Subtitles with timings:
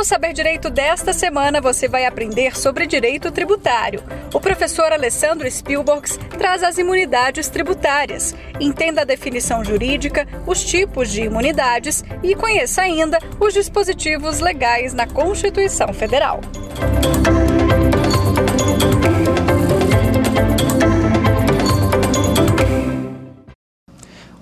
[0.00, 4.02] No Saber Direito desta semana, você vai aprender sobre direito tributário.
[4.32, 8.34] O professor Alessandro Spielbergs traz as imunidades tributárias.
[8.58, 15.06] Entenda a definição jurídica, os tipos de imunidades e conheça ainda os dispositivos legais na
[15.06, 16.40] Constituição Federal.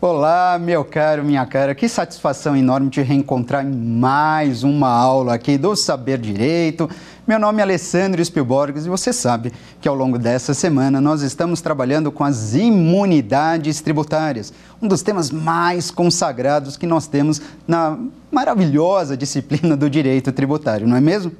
[0.01, 1.75] Olá, meu caro, minha cara.
[1.75, 6.89] Que satisfação enorme te reencontrar em mais uma aula aqui do Saber Direito.
[7.27, 11.61] Meu nome é Alessandro Spielborges e você sabe que ao longo dessa semana nós estamos
[11.61, 17.99] trabalhando com as imunidades tributárias, um dos temas mais consagrados que nós temos na
[18.31, 21.33] maravilhosa disciplina do direito tributário, não é mesmo?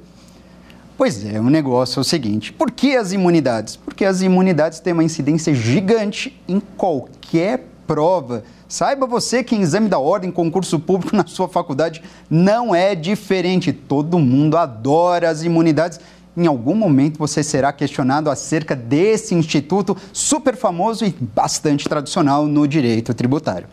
[0.97, 3.77] Pois é, o negócio é o seguinte: por que as imunidades?
[3.77, 8.43] Porque as imunidades têm uma incidência gigante em qualquer prova.
[8.67, 13.73] Saiba você que em exame da ordem, concurso público na sua faculdade não é diferente.
[13.73, 15.99] Todo mundo adora as imunidades.
[16.37, 22.67] Em algum momento você será questionado acerca desse instituto super famoso e bastante tradicional no
[22.67, 23.67] direito tributário.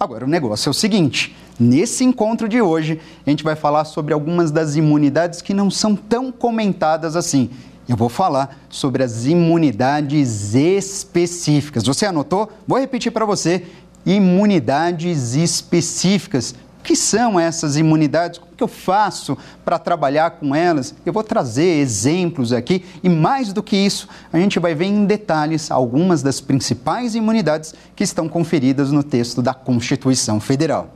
[0.00, 4.14] Agora, o negócio é o seguinte: nesse encontro de hoje, a gente vai falar sobre
[4.14, 7.50] algumas das imunidades que não são tão comentadas assim
[7.88, 11.84] eu vou falar sobre as imunidades específicas.
[11.84, 12.50] Você anotou?
[12.66, 13.64] Vou repetir para você:
[14.04, 16.54] imunidades específicas.
[16.80, 18.38] O que são essas imunidades?
[18.38, 20.94] Como que eu faço para trabalhar com elas?
[21.04, 25.04] Eu vou trazer exemplos aqui e mais do que isso, a gente vai ver em
[25.04, 30.90] detalhes algumas das principais imunidades que estão conferidas no texto da Constituição Federal.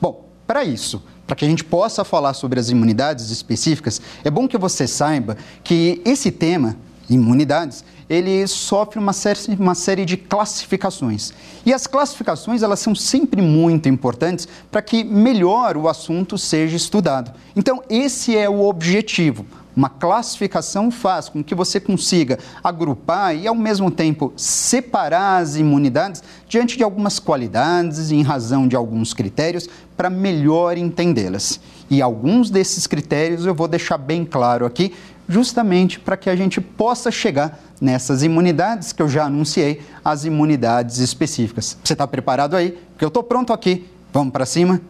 [0.00, 4.46] Bom, para isso, para que a gente possa falar sobre as imunidades específicas, é bom
[4.46, 6.76] que você saiba que esse tema,
[7.08, 11.32] imunidades, ele sofre uma série, uma série de classificações.
[11.64, 17.32] E as classificações, elas são sempre muito importantes para que melhor o assunto seja estudado.
[17.56, 23.54] Então, esse é o objetivo uma classificação faz com que você consiga agrupar e, ao
[23.54, 29.68] mesmo tempo, separar as imunidades diante de algumas qualidades e em razão de alguns critérios
[29.96, 31.60] para melhor entendê-las.
[31.88, 34.94] E alguns desses critérios eu vou deixar bem claro aqui,
[35.28, 40.98] justamente para que a gente possa chegar nessas imunidades que eu já anunciei, as imunidades
[40.98, 41.76] específicas.
[41.82, 42.78] Você está preparado aí?
[42.92, 43.86] Porque eu estou pronto aqui.
[44.12, 44.80] Vamos para cima?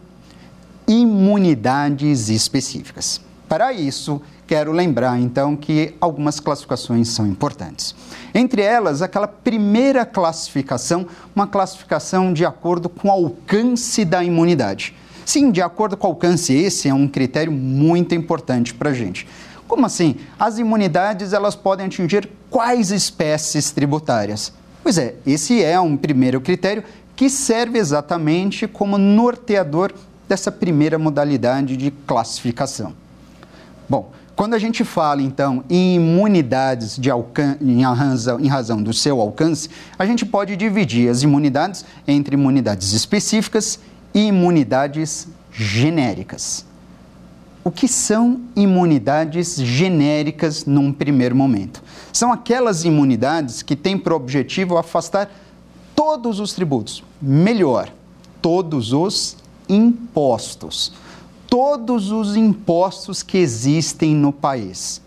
[0.87, 3.21] Imunidades específicas.
[3.47, 7.95] Para isso, quero lembrar então que algumas classificações são importantes.
[8.33, 14.95] Entre elas, aquela primeira classificação, uma classificação de acordo com o alcance da imunidade.
[15.25, 19.27] Sim, de acordo com o alcance, esse é um critério muito importante para a gente.
[19.67, 20.17] Como assim?
[20.37, 24.53] As imunidades elas podem atingir quais espécies tributárias?
[24.83, 26.83] Pois é, esse é um primeiro critério
[27.15, 29.93] que serve exatamente como norteador
[30.27, 32.93] dessa primeira modalidade de classificação.
[33.87, 37.09] Bom, quando a gente fala, então, em imunidades de
[37.61, 42.93] em, razão, em razão do seu alcance, a gente pode dividir as imunidades entre imunidades
[42.93, 43.79] específicas
[44.13, 46.65] e imunidades genéricas.
[47.63, 51.83] O que são imunidades genéricas num primeiro momento?
[52.11, 55.29] São aquelas imunidades que têm por objetivo afastar
[55.95, 57.89] todos os tributos, melhor,
[58.41, 59.37] todos os
[59.69, 60.91] impostos
[61.53, 64.99] todos os impostos que existem no país.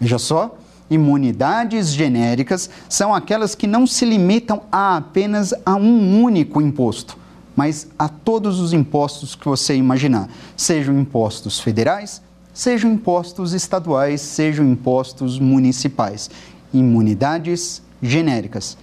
[0.00, 0.58] Veja só,
[0.90, 7.16] imunidades genéricas são aquelas que não se limitam a apenas a um único imposto,
[7.54, 12.20] mas a todos os impostos que você imaginar, sejam impostos federais,
[12.52, 16.28] sejam impostos estaduais, sejam impostos municipais.
[16.72, 18.76] Imunidades genéricas.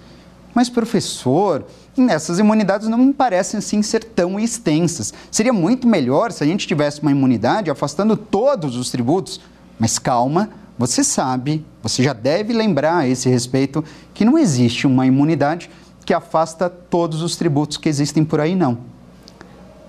[0.56, 1.66] Mas, professor,
[2.09, 5.13] essas imunidades não me parecem assim ser tão extensas.
[5.29, 9.41] Seria muito melhor se a gente tivesse uma imunidade afastando todos os tributos.
[9.78, 15.06] Mas calma, você sabe, você já deve lembrar a esse respeito que não existe uma
[15.06, 15.69] imunidade
[16.06, 18.78] que afasta todos os tributos que existem por aí, não.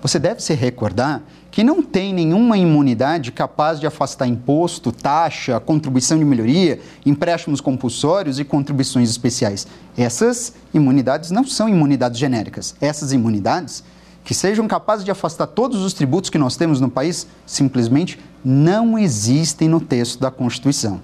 [0.01, 6.17] Você deve se recordar que não tem nenhuma imunidade capaz de afastar imposto, taxa, contribuição
[6.17, 9.67] de melhoria, empréstimos compulsórios e contribuições especiais.
[9.95, 12.73] Essas imunidades não são imunidades genéricas.
[12.81, 13.83] Essas imunidades,
[14.23, 18.97] que sejam capazes de afastar todos os tributos que nós temos no país, simplesmente não
[18.97, 20.99] existem no texto da Constituição.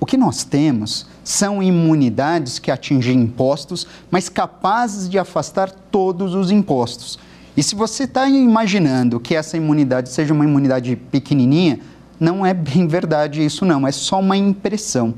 [0.00, 6.50] O que nós temos são imunidades que atingem impostos, mas capazes de afastar todos os
[6.50, 7.16] impostos
[7.56, 11.80] e se você está imaginando que essa imunidade seja uma imunidade pequenininha,
[12.18, 15.14] não é bem verdade isso não, é só uma impressão.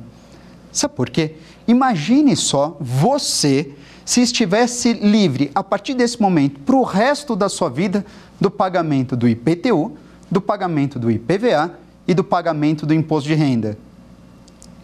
[0.70, 1.34] Sabe por quê?
[1.66, 3.72] Imagine só você
[4.04, 8.04] se estivesse livre a partir desse momento para o resto da sua vida
[8.40, 9.92] do pagamento do IPTU,
[10.30, 13.78] do pagamento do IPVA e do pagamento do imposto de renda.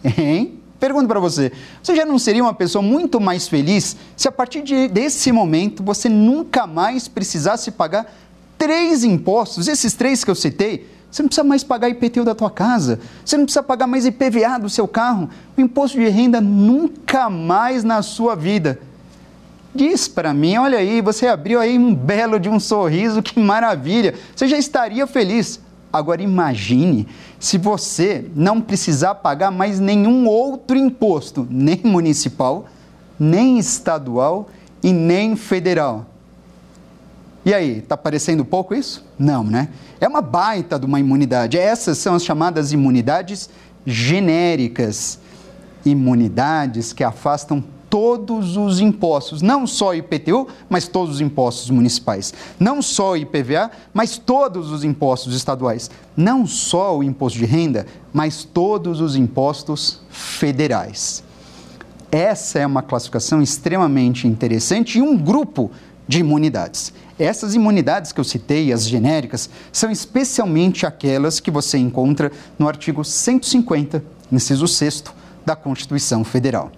[0.03, 0.58] Hein?
[0.79, 1.51] Pergunto para você:
[1.83, 5.83] você já não seria uma pessoa muito mais feliz se a partir de, desse momento
[5.83, 8.11] você nunca mais precisasse pagar
[8.57, 10.87] três impostos, esses três que eu citei?
[11.11, 14.59] Você não precisa mais pagar IPTU da tua casa, você não precisa pagar mais IPVA
[14.59, 18.79] do seu carro, o imposto de renda nunca mais na sua vida.
[19.73, 24.15] Diz para mim, olha aí, você abriu aí um belo de um sorriso, que maravilha.
[24.35, 25.59] Você já estaria feliz.
[25.91, 27.07] Agora imagine
[27.39, 32.65] se você não precisar pagar mais nenhum outro imposto, nem municipal,
[33.17, 34.49] nem estadual
[34.83, 36.05] e nem federal.
[37.45, 39.05] E aí, está parecendo pouco isso?
[39.17, 39.69] Não, né?
[39.99, 41.57] É uma baita de uma imunidade.
[41.57, 43.49] Essas são as chamadas imunidades
[43.85, 45.17] genéricas.
[45.85, 52.81] Imunidades que afastam todos os impostos, não só IPTU, mas todos os impostos municipais, não
[52.81, 59.01] só IPVA, mas todos os impostos estaduais, não só o imposto de renda, mas todos
[59.01, 61.23] os impostos federais.
[62.11, 65.71] Essa é uma classificação extremamente interessante e um grupo
[66.07, 66.91] de imunidades.
[67.19, 73.03] Essas imunidades que eu citei, as genéricas, são especialmente aquelas que você encontra no artigo
[73.03, 75.03] 150, inciso 6
[75.45, 76.71] da Constituição Federal.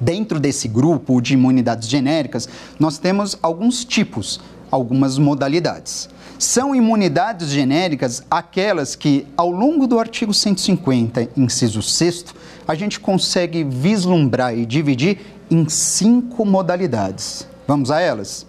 [0.00, 2.48] Dentro desse grupo de imunidades genéricas,
[2.78, 6.08] nós temos alguns tipos, algumas modalidades.
[6.38, 12.24] São imunidades genéricas aquelas que, ao longo do artigo 150, inciso 6,
[12.66, 15.18] a gente consegue vislumbrar e dividir
[15.50, 17.46] em cinco modalidades.
[17.68, 18.46] Vamos a elas?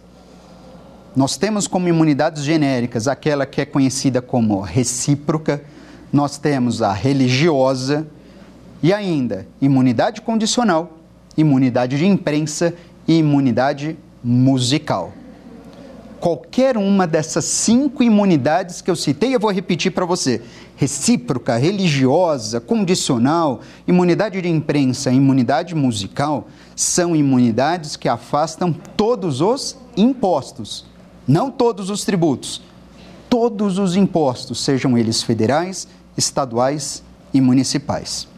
[1.14, 5.62] Nós temos como imunidades genéricas aquela que é conhecida como recíproca,
[6.14, 8.08] nós temos a religiosa
[8.82, 11.01] e ainda imunidade condicional,
[11.38, 12.74] imunidade de imprensa
[13.08, 15.14] e imunidade musical.
[16.20, 20.42] Qualquer uma dessas cinco imunidades que eu citei, eu vou repetir para você:
[20.76, 30.86] recíproca, religiosa, condicional, imunidade de imprensa, imunidade musical, são imunidades que afastam todos os impostos,
[31.28, 32.62] não todos os tributos,
[33.28, 37.02] todos os impostos, sejam eles federais, estaduais
[37.34, 38.31] e municipais.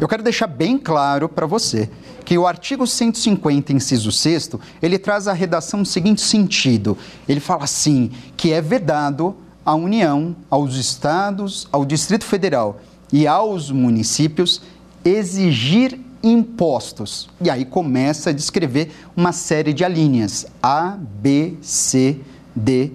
[0.00, 1.88] Eu quero deixar bem claro para você
[2.24, 4.50] que o artigo 150, inciso 6,
[4.82, 6.96] ele traz a redação no seguinte sentido.
[7.28, 12.80] Ele fala assim, que é vedado à União, aos estados, ao Distrito Federal
[13.12, 14.62] e aos municípios
[15.04, 17.28] exigir impostos.
[17.40, 22.18] E aí começa a descrever uma série de alíneas, A, B, C,
[22.56, 22.90] D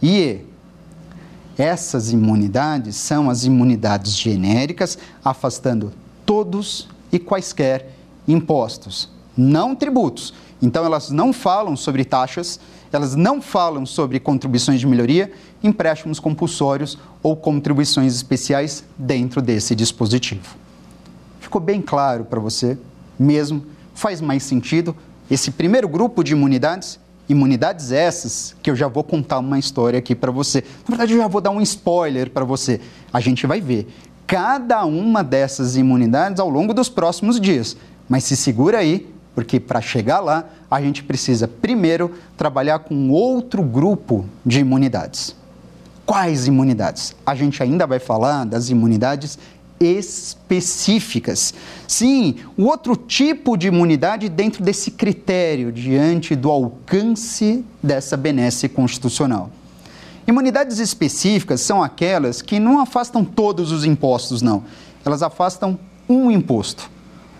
[0.00, 0.50] e E.
[1.58, 5.92] Essas imunidades são as imunidades genéricas, afastando
[6.30, 7.88] todos e quaisquer
[8.28, 10.32] impostos, não tributos.
[10.62, 12.60] Então, elas não falam sobre taxas,
[12.92, 20.54] elas não falam sobre contribuições de melhoria, empréstimos compulsórios ou contribuições especiais dentro desse dispositivo.
[21.40, 22.78] Ficou bem claro para você
[23.18, 23.66] mesmo?
[23.92, 24.94] Faz mais sentido
[25.28, 27.00] esse primeiro grupo de imunidades?
[27.28, 30.62] Imunidades essas que eu já vou contar uma história aqui para você.
[30.84, 32.80] Na verdade, eu já vou dar um spoiler para você.
[33.12, 33.88] A gente vai ver
[34.30, 37.76] cada uma dessas imunidades ao longo dos próximos dias.
[38.08, 43.60] Mas se segura aí, porque para chegar lá, a gente precisa primeiro trabalhar com outro
[43.60, 45.34] grupo de imunidades.
[46.06, 47.12] Quais imunidades?
[47.26, 49.36] A gente ainda vai falar das imunidades
[49.80, 51.52] específicas.
[51.88, 59.50] Sim, o outro tipo de imunidade dentro desse critério, diante do alcance dessa benesse constitucional.
[60.30, 64.62] Imunidades específicas são aquelas que não afastam todos os impostos, não.
[65.04, 65.76] Elas afastam
[66.08, 66.88] um imposto.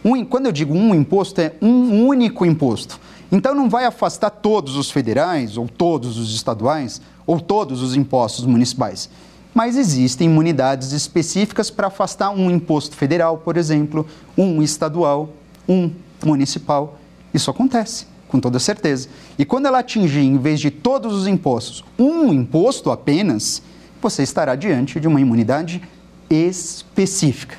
[0.05, 2.99] Um, quando eu digo um imposto, é um único imposto.
[3.31, 8.45] Então não vai afastar todos os federais, ou todos os estaduais, ou todos os impostos
[8.45, 9.09] municipais.
[9.55, 14.05] Mas existem imunidades específicas para afastar um imposto federal, por exemplo,
[14.37, 15.29] um estadual,
[15.69, 15.93] um
[16.25, 16.99] municipal.
[17.33, 19.09] Isso acontece com toda certeza.
[19.39, 23.63] E quando ela atingir, em vez de todos os impostos, um imposto apenas,
[24.01, 25.83] você estará diante de uma imunidade
[26.31, 27.57] específica.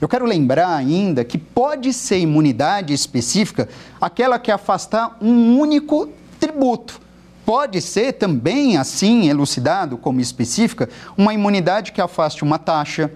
[0.00, 3.68] Eu quero lembrar ainda que pode ser imunidade específica
[4.00, 6.08] aquela que afastar um único
[6.40, 7.00] tributo.
[7.44, 13.10] Pode ser também, assim elucidado como específica, uma imunidade que afaste uma taxa,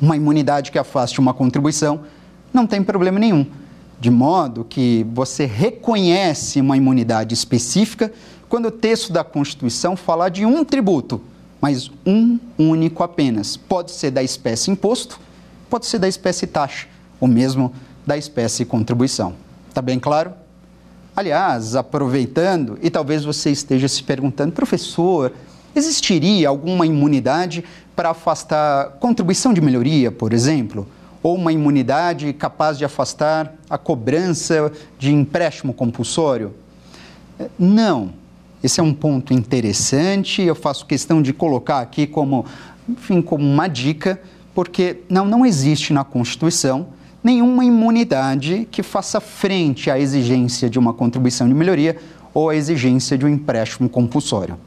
[0.00, 2.00] uma imunidade que afaste uma contribuição.
[2.52, 3.44] Não tem problema nenhum
[4.00, 8.12] de modo que você reconhece uma imunidade específica
[8.48, 11.20] quando o texto da Constituição falar de um tributo,
[11.60, 13.56] mas um único apenas.
[13.56, 15.20] Pode ser da espécie imposto,
[15.68, 16.86] pode ser da espécie taxa,
[17.20, 17.72] ou mesmo
[18.06, 19.34] da espécie contribuição.
[19.68, 20.32] Está bem claro?
[21.14, 25.32] Aliás, aproveitando, e talvez você esteja se perguntando, professor,
[25.74, 27.64] existiria alguma imunidade
[27.96, 30.86] para afastar contribuição de melhoria, por exemplo?
[31.22, 36.54] Ou uma imunidade capaz de afastar a cobrança de empréstimo compulsório?
[37.58, 38.10] Não.
[38.62, 42.44] Esse é um ponto interessante, eu faço questão de colocar aqui como,
[42.88, 44.20] enfim, como uma dica,
[44.52, 46.88] porque não, não existe na Constituição
[47.22, 51.96] nenhuma imunidade que faça frente à exigência de uma contribuição de melhoria
[52.34, 54.58] ou à exigência de um empréstimo compulsório.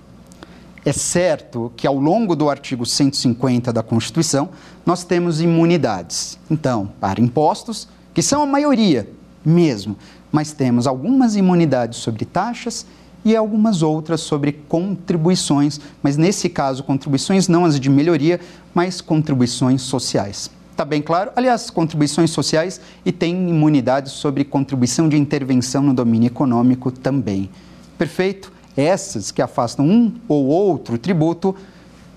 [0.84, 4.50] É certo que ao longo do artigo 150 da Constituição
[4.84, 6.40] nós temos imunidades.
[6.50, 9.08] Então, para impostos, que são a maioria
[9.46, 9.96] mesmo,
[10.32, 12.86] mas temos algumas imunidades sobre taxas
[13.24, 18.40] e algumas outras sobre contribuições, mas nesse caso, contribuições não as de melhoria,
[18.74, 20.50] mas contribuições sociais.
[20.72, 21.32] Está bem claro?
[21.36, 27.52] Aliás, contribuições sociais e tem imunidade sobre contribuição de intervenção no domínio econômico também.
[28.00, 28.52] Perfeito?
[28.76, 31.56] Essas que afastam um ou outro tributo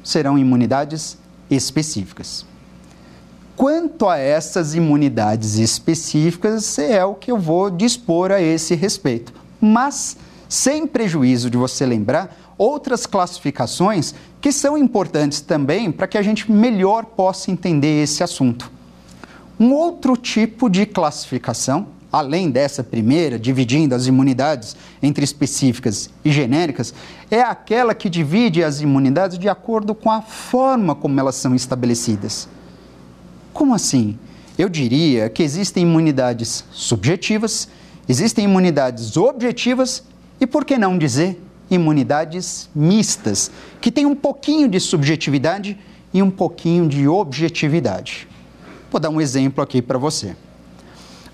[0.02, 1.18] serão imunidades
[1.50, 2.46] específicas.
[3.56, 9.32] Quanto a essas imunidades específicas, é o que eu vou dispor a esse respeito.
[9.60, 10.16] Mas
[10.48, 16.50] sem prejuízo de você lembrar outras classificações que são importantes também para que a gente
[16.50, 18.70] melhor possa entender esse assunto.
[19.58, 26.94] Um outro tipo de classificação, além dessa primeira, dividindo as imunidades entre específicas e genéricas,
[27.28, 32.48] é aquela que divide as imunidades de acordo com a forma como elas são estabelecidas.
[33.52, 34.16] Como assim?
[34.56, 37.66] Eu diria que existem imunidades subjetivas,
[38.08, 40.04] existem imunidades objetivas
[40.40, 45.76] e por que não dizer imunidades mistas, que tem um pouquinho de subjetividade
[46.12, 48.28] e um pouquinho de objetividade.
[48.88, 50.36] Vou dar um exemplo aqui para você.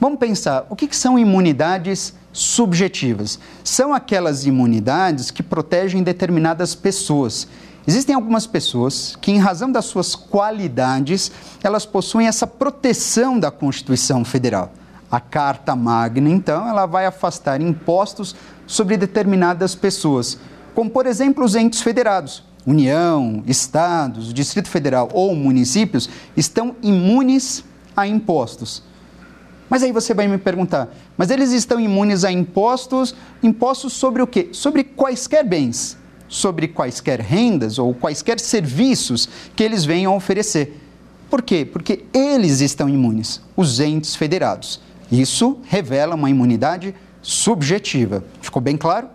[0.01, 3.39] Vamos pensar, o que, que são imunidades subjetivas?
[3.63, 7.47] São aquelas imunidades que protegem determinadas pessoas.
[7.87, 11.31] Existem algumas pessoas que, em razão das suas qualidades,
[11.63, 14.73] elas possuem essa proteção da Constituição Federal.
[15.11, 18.35] A Carta Magna, então, ela vai afastar impostos
[18.67, 20.39] sobre determinadas pessoas,
[20.75, 22.43] como, por exemplo, os entes federados.
[22.67, 27.63] União, estados, Distrito Federal ou municípios estão imunes
[27.95, 28.89] a impostos.
[29.71, 33.15] Mas aí você vai me perguntar, mas eles estão imunes a impostos?
[33.41, 34.49] Impostos sobre o quê?
[34.51, 35.97] Sobre quaisquer bens,
[36.29, 40.77] sobre quaisquer rendas ou quaisquer serviços que eles venham a oferecer.
[41.31, 41.65] Por quê?
[41.65, 44.81] Porque eles estão imunes, os entes federados.
[45.11, 48.25] Isso revela uma imunidade subjetiva.
[48.43, 49.09] Ficou bem claro?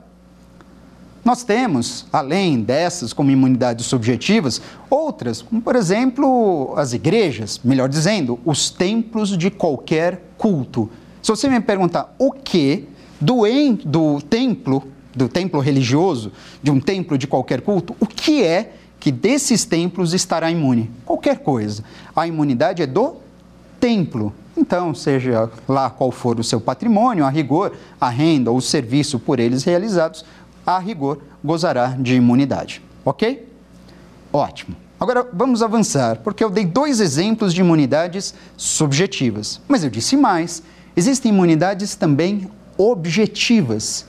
[1.26, 8.40] Nós temos, além dessas como imunidades subjetivas, outras, como por exemplo as igrejas, melhor dizendo,
[8.46, 10.88] os templos de qualquer culto.
[11.24, 12.88] Se você me perguntar o que
[13.20, 13.42] do,
[13.84, 14.84] do templo,
[15.16, 20.14] do templo religioso, de um templo de qualquer culto, o que é que desses templos
[20.14, 20.92] estará imune?
[21.04, 21.84] Qualquer coisa.
[22.16, 23.16] A imunidade é do
[23.80, 24.32] templo.
[24.56, 29.20] Então, seja lá qual for o seu patrimônio, a rigor, a renda ou o serviço
[29.20, 30.24] por eles realizados,
[30.66, 32.82] a rigor gozará de imunidade.
[33.04, 33.48] Ok?
[34.34, 34.76] Ótimo.
[35.00, 39.62] Agora vamos avançar, porque eu dei dois exemplos de imunidades subjetivas.
[39.68, 40.64] Mas eu disse mais:
[40.96, 44.06] existem imunidades também objetivas.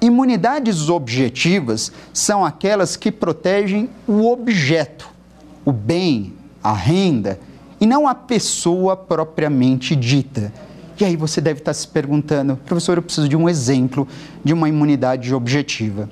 [0.00, 5.08] Imunidades objetivas são aquelas que protegem o objeto,
[5.64, 7.38] o bem, a renda
[7.80, 10.52] e não a pessoa propriamente dita.
[11.00, 14.06] E aí você deve estar se perguntando, professor, eu preciso de um exemplo
[14.44, 16.08] de uma imunidade objetiva.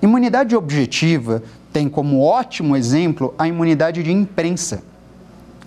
[0.00, 4.82] Imunidade objetiva tem como ótimo exemplo a imunidade de imprensa.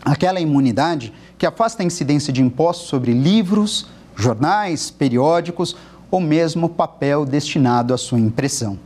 [0.03, 5.75] Aquela imunidade que afasta a incidência de impostos sobre livros, jornais, periódicos
[6.10, 8.77] ou mesmo papel destinado à sua impressão.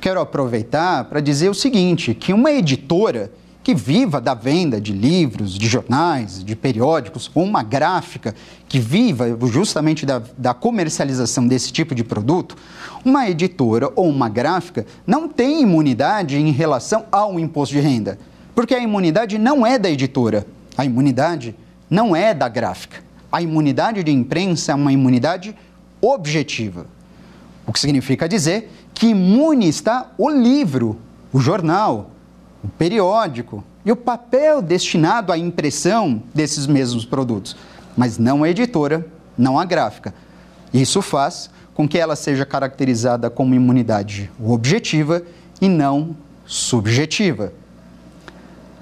[0.00, 3.32] Quero aproveitar para dizer o seguinte, que uma editora
[3.66, 8.32] que viva da venda de livros, de jornais, de periódicos, ou uma gráfica
[8.68, 12.56] que viva justamente da, da, comercialização desse tipo de produto,
[13.04, 18.20] uma editora ou uma gráfica não tem imunidade em relação ao imposto de renda,
[18.54, 20.46] porque a imunidade não é da editora,
[20.78, 21.52] a imunidade
[21.90, 23.02] não é da gráfica.
[23.32, 25.56] A imunidade de imprensa é uma imunidade
[26.00, 26.86] objetiva.
[27.66, 31.00] O que significa dizer que imune está o livro,
[31.32, 32.12] o jornal,
[32.66, 37.56] o periódico e o papel destinado à impressão desses mesmos produtos,
[37.96, 39.06] mas não a editora,
[39.38, 40.12] não a gráfica.
[40.74, 45.22] Isso faz com que ela seja caracterizada como imunidade objetiva
[45.60, 47.52] e não subjetiva.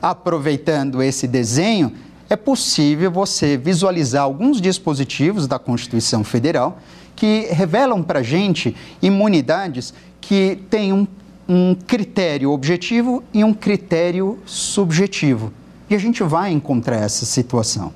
[0.00, 1.92] Aproveitando esse desenho,
[2.30, 6.78] é possível você visualizar alguns dispositivos da Constituição Federal
[7.14, 11.06] que revelam para a gente imunidades que têm um
[11.48, 15.52] um critério objetivo e um critério subjetivo.
[15.88, 17.92] E a gente vai encontrar essa situação.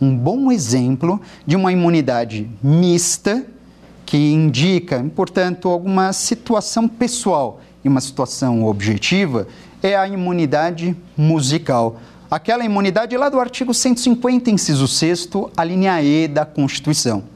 [0.00, 3.44] Um bom exemplo de uma imunidade mista,
[4.04, 9.46] que indica, portanto, alguma situação pessoal e uma situação objetiva,
[9.82, 12.00] é a imunidade musical.
[12.30, 17.31] Aquela imunidade lá do artigo 150, inciso 6, a linha E da Constituição.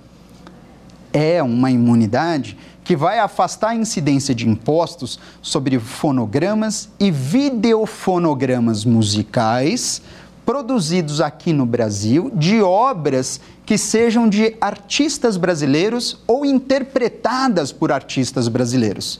[1.18, 10.02] É uma imunidade que vai afastar a incidência de impostos sobre fonogramas e videofonogramas musicais
[10.44, 18.46] produzidos aqui no Brasil de obras que sejam de artistas brasileiros ou interpretadas por artistas
[18.46, 19.18] brasileiros.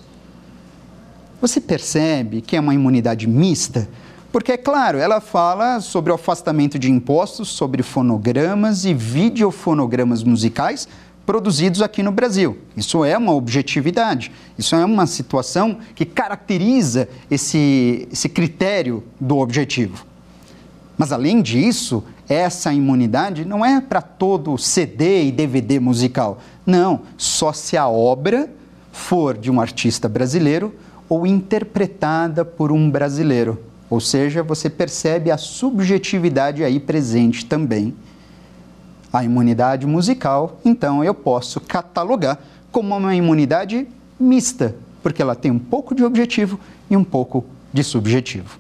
[1.40, 3.88] Você percebe que é uma imunidade mista?
[4.30, 10.86] Porque, é claro, ela fala sobre o afastamento de impostos sobre fonogramas e videofonogramas musicais
[11.26, 12.56] produzidos aqui no Brasil.
[12.76, 20.06] Isso é uma objetividade, isso é uma situação que caracteriza esse, esse critério do objetivo.
[20.96, 26.38] Mas, além disso, essa imunidade não é para todo CD e DVD musical.
[26.64, 28.48] Não, só se a obra
[28.92, 30.74] for de um artista brasileiro
[31.08, 33.60] ou interpretada por um brasileiro.
[33.90, 37.94] Ou seja, você percebe a subjetividade aí presente também
[39.16, 42.38] a imunidade musical, então eu posso catalogar
[42.70, 43.88] como uma imunidade
[44.20, 48.58] mista, porque ela tem um pouco de objetivo e um pouco de subjetivo.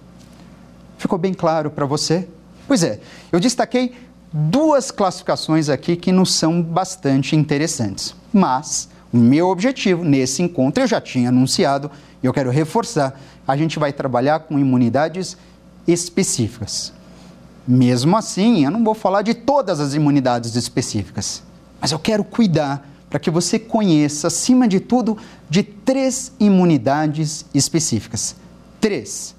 [0.96, 2.26] Ficou bem claro para você?
[2.66, 3.94] Pois é, eu destaquei
[4.32, 8.14] duas classificações aqui que nos são bastante interessantes.
[8.32, 11.90] Mas o meu objetivo nesse encontro eu já tinha anunciado
[12.22, 15.36] e eu quero reforçar: a gente vai trabalhar com imunidades
[15.86, 16.95] específicas.
[17.66, 21.42] Mesmo assim, eu não vou falar de todas as imunidades específicas,
[21.80, 25.16] mas eu quero cuidar para que você conheça, acima de tudo,
[25.48, 28.36] de três imunidades específicas.
[28.80, 29.34] Três.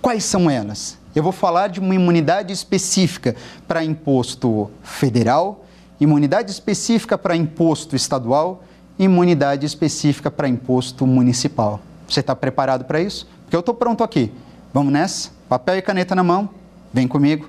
[0.00, 0.98] Quais são elas?
[1.14, 3.34] Eu vou falar de uma imunidade específica
[3.66, 5.64] para imposto federal,
[6.00, 8.62] imunidade específica para imposto estadual
[9.00, 11.80] imunidade específica para imposto municipal.
[12.06, 13.26] Você está preparado para isso?
[13.44, 14.30] Porque eu estou pronto aqui.
[14.74, 15.30] Vamos nessa?
[15.48, 16.50] Papel e caneta na mão.
[16.92, 17.48] Vem comigo.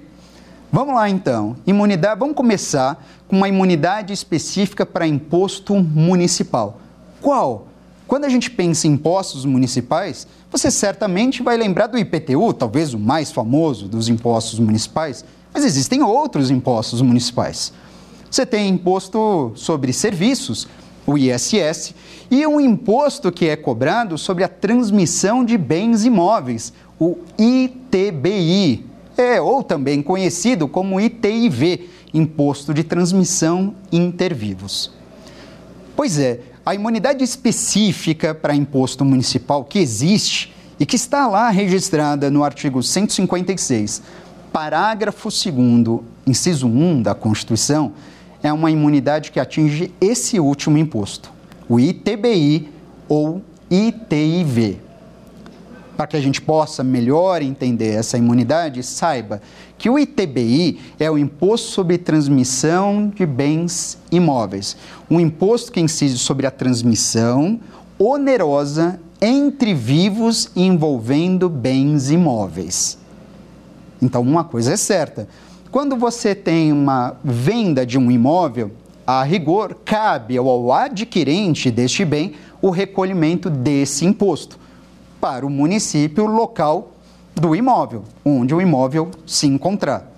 [0.72, 1.56] Vamos lá então.
[1.66, 6.80] Imunidade, vamos começar com uma imunidade específica para imposto municipal.
[7.22, 7.68] Qual?
[8.08, 13.00] Quando a gente pensa em impostos municipais, você certamente vai lembrar do IPTU, talvez o
[13.00, 15.24] mais famoso dos impostos municipais,
[15.54, 17.72] mas existem outros impostos municipais.
[18.30, 20.68] Você tem imposto sobre serviços,
[21.06, 21.96] o ISS,
[22.30, 28.86] e um imposto que é cobrado sobre a transmissão de bens imóveis, o ITBI,
[29.18, 34.92] é, ou também conhecido como ITIV, Imposto de Transmissão Intervivos.
[35.96, 42.30] Pois é, a imunidade específica para imposto municipal que existe e que está lá registrada
[42.30, 44.02] no artigo 156,
[44.52, 47.94] parágrafo 2, inciso 1 da Constituição,
[48.44, 51.32] é uma imunidade que atinge esse último imposto,
[51.70, 52.70] o ITBI
[53.08, 54.91] ou ITIV
[56.02, 59.40] para que a gente possa melhor entender essa imunidade, saiba
[59.78, 64.76] que o ITBI é o Imposto sobre Transmissão de Bens Imóveis,
[65.08, 67.60] um imposto que incide sobre a transmissão
[68.00, 72.98] onerosa entre vivos envolvendo bens imóveis.
[74.02, 75.28] Então, uma coisa é certa:
[75.70, 78.72] quando você tem uma venda de um imóvel,
[79.06, 84.60] a rigor, cabe ao adquirente deste bem o recolhimento desse imposto
[85.22, 86.94] para o município local
[87.36, 90.12] do imóvel, onde o imóvel se encontrar.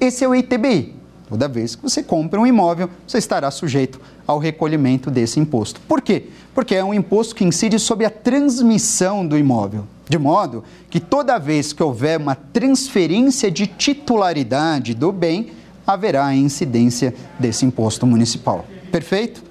[0.00, 0.96] Esse é o ITBI.
[1.28, 5.80] Toda vez que você compra um imóvel, você estará sujeito ao recolhimento desse imposto.
[5.82, 6.24] Por quê?
[6.54, 11.38] Porque é um imposto que incide sobre a transmissão do imóvel, de modo que toda
[11.38, 15.52] vez que houver uma transferência de titularidade do bem,
[15.86, 18.64] haverá a incidência desse imposto municipal.
[18.90, 19.42] Perfeito?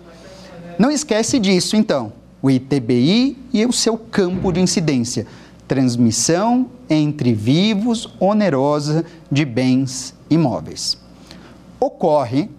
[0.77, 5.25] Não esquece disso, então o ITBI e o seu campo de incidência.
[5.67, 10.97] Transmissão entre vivos onerosa de bens imóveis.
[11.79, 12.49] Ocorre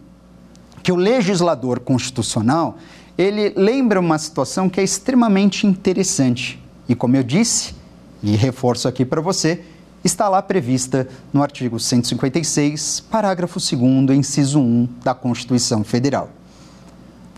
[0.82, 2.78] que o legislador constitucional,
[3.16, 6.62] ele lembra uma situação que é extremamente interessante.
[6.88, 7.74] E como eu disse,
[8.22, 9.62] e reforço aqui para você,
[10.04, 16.30] está lá prevista no artigo 156, parágrafo 2 inciso 1 da Constituição Federal.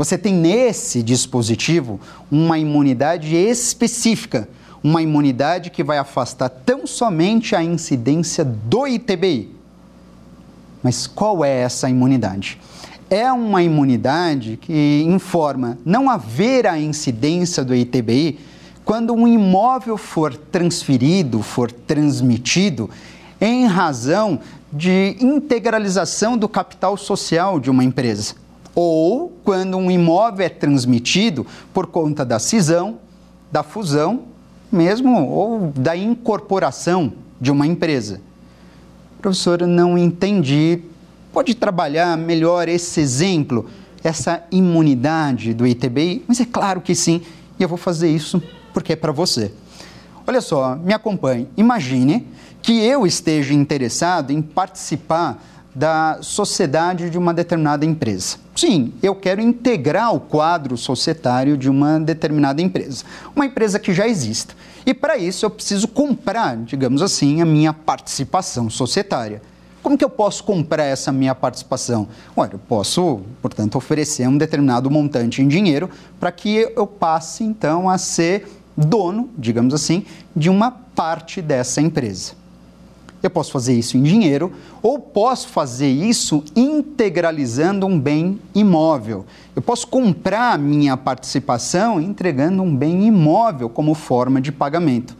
[0.01, 2.01] Você tem nesse dispositivo
[2.33, 4.49] uma imunidade específica,
[4.83, 9.55] uma imunidade que vai afastar tão somente a incidência do ITBI.
[10.83, 12.59] Mas qual é essa imunidade?
[13.11, 18.41] É uma imunidade que informa não haver a incidência do ITBI
[18.83, 22.89] quando um imóvel for transferido, for transmitido,
[23.39, 24.41] em razão
[24.73, 28.35] de integralização do capital social de uma empresa,
[28.81, 32.99] ou quando um imóvel é transmitido por conta da cisão,
[33.53, 34.23] da fusão,
[34.73, 38.23] mesmo ou da incorporação de uma empresa.
[39.21, 40.81] Professora, não entendi.
[41.31, 43.69] Pode trabalhar melhor esse exemplo,
[44.03, 46.25] essa imunidade do ITBI?
[46.27, 47.21] Mas é claro que sim,
[47.59, 49.53] e eu vou fazer isso porque é para você.
[50.27, 51.49] Olha só, me acompanhe.
[51.55, 52.27] Imagine
[52.63, 55.43] que eu esteja interessado em participar
[55.75, 58.39] da sociedade de uma determinada empresa.
[58.57, 63.05] Sim, eu quero integrar o quadro societário de uma determinada empresa,
[63.35, 64.55] uma empresa que já exista.
[64.85, 69.43] E para isso eu preciso comprar, digamos assim, a minha participação societária.
[69.83, 72.09] Como que eu posso comprar essa minha participação?
[72.37, 77.89] Olha, eu posso, portanto, oferecer um determinado montante em dinheiro para que eu passe então
[77.89, 80.05] a ser dono, digamos assim,
[80.37, 82.40] de uma parte dessa empresa.
[83.23, 84.53] Eu posso fazer isso em dinheiro
[84.83, 89.27] ou posso fazer isso integralizando um bem imóvel.
[89.55, 95.17] Eu posso comprar minha participação entregando um bem imóvel como forma de pagamento.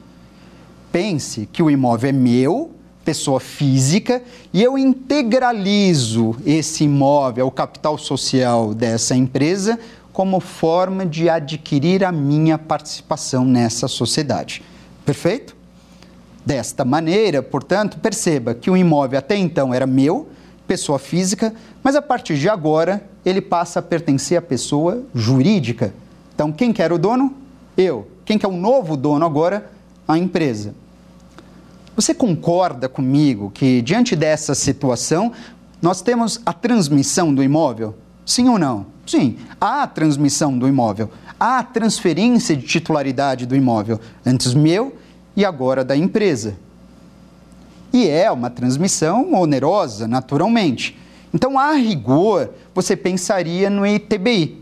[0.91, 2.71] Pense que o imóvel é meu,
[3.05, 9.79] pessoa física, e eu integralizo esse imóvel, o capital social dessa empresa,
[10.13, 14.63] como forma de adquirir a minha participação nessa sociedade.
[15.05, 15.60] Perfeito?
[16.45, 20.29] Desta maneira, portanto, perceba que o imóvel até então era meu,
[20.67, 25.93] pessoa física, mas a partir de agora ele passa a pertencer à pessoa jurídica.
[26.35, 27.35] Então, quem quer o dono?
[27.77, 28.09] Eu.
[28.25, 29.71] Quem quer o novo dono agora?
[30.07, 30.75] A empresa.
[31.95, 35.33] Você concorda comigo que, diante dessa situação,
[35.83, 37.95] nós temos a transmissão do imóvel?
[38.25, 38.87] Sim ou não?
[39.07, 44.95] Sim, há a transmissão do imóvel, há a transferência de titularidade do imóvel, antes meu
[45.37, 46.57] e agora da empresa.
[47.93, 50.97] E é uma transmissão onerosa, naturalmente.
[51.33, 54.61] Então, a rigor, você pensaria no ITBI.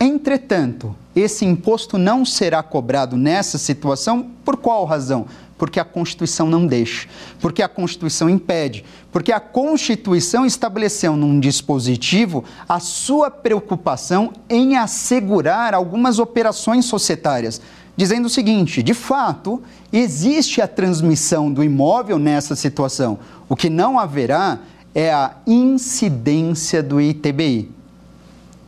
[0.00, 5.26] Entretanto, esse imposto não será cobrado nessa situação por qual razão?
[5.56, 7.08] Porque a Constituição não deixa,
[7.40, 15.74] porque a Constituição impede, porque a Constituição estabeleceu num dispositivo a sua preocupação em assegurar
[15.74, 17.60] algumas operações societárias
[17.98, 19.60] dizendo o seguinte: de fato,
[19.92, 23.18] existe a transmissão do imóvel nessa situação.
[23.48, 24.60] O que não haverá
[24.94, 27.70] é a incidência do ITBI.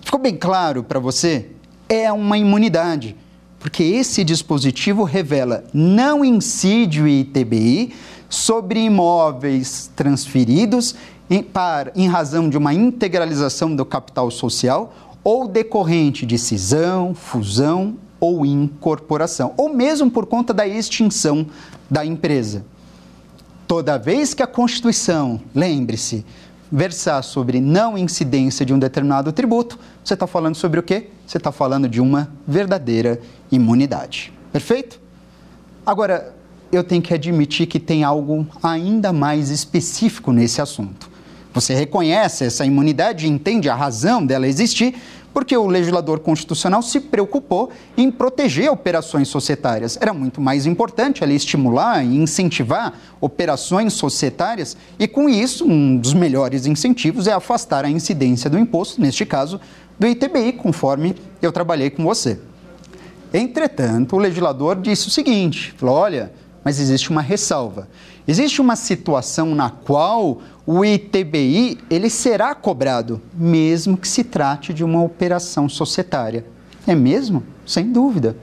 [0.00, 1.46] Ficou bem claro para você?
[1.88, 3.16] É uma imunidade,
[3.60, 7.94] porque esse dispositivo revela não incide o ITBI
[8.28, 10.96] sobre imóveis transferidos
[11.28, 17.96] em, para, em razão de uma integralização do capital social ou decorrente de cisão, fusão
[18.20, 21.46] ou incorporação, ou mesmo por conta da extinção
[21.90, 22.64] da empresa.
[23.66, 26.24] Toda vez que a Constituição, lembre-se,
[26.70, 31.08] versar sobre não incidência de um determinado tributo, você está falando sobre o quê?
[31.26, 34.32] Você está falando de uma verdadeira imunidade.
[34.52, 35.00] Perfeito?
[35.84, 36.34] Agora,
[36.70, 41.10] eu tenho que admitir que tem algo ainda mais específico nesse assunto.
[41.52, 44.94] Você reconhece essa imunidade, entende a razão dela existir,
[45.32, 49.98] porque o legislador constitucional se preocupou em proteger operações societárias.
[50.00, 56.14] Era muito mais importante ali estimular e incentivar operações societárias, e com isso, um dos
[56.14, 59.60] melhores incentivos é afastar a incidência do imposto, neste caso,
[59.98, 62.40] do ITBI, conforme eu trabalhei com você.
[63.32, 66.32] Entretanto, o legislador disse o seguinte: falou, olha,
[66.64, 67.88] mas existe uma ressalva.
[68.26, 74.84] Existe uma situação na qual o ITBI ele será cobrado, mesmo que se trate de
[74.84, 76.44] uma operação societária.
[76.86, 77.42] É mesmo?
[77.66, 78.36] Sem dúvida.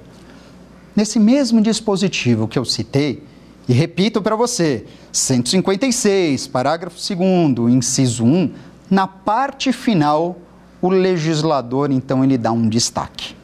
[0.95, 3.23] Nesse mesmo dispositivo que eu citei,
[3.67, 8.51] e repito para você, 156, parágrafo 2 inciso 1,
[8.89, 10.38] na parte final,
[10.82, 13.36] o legislador, então, ele dá um destaque.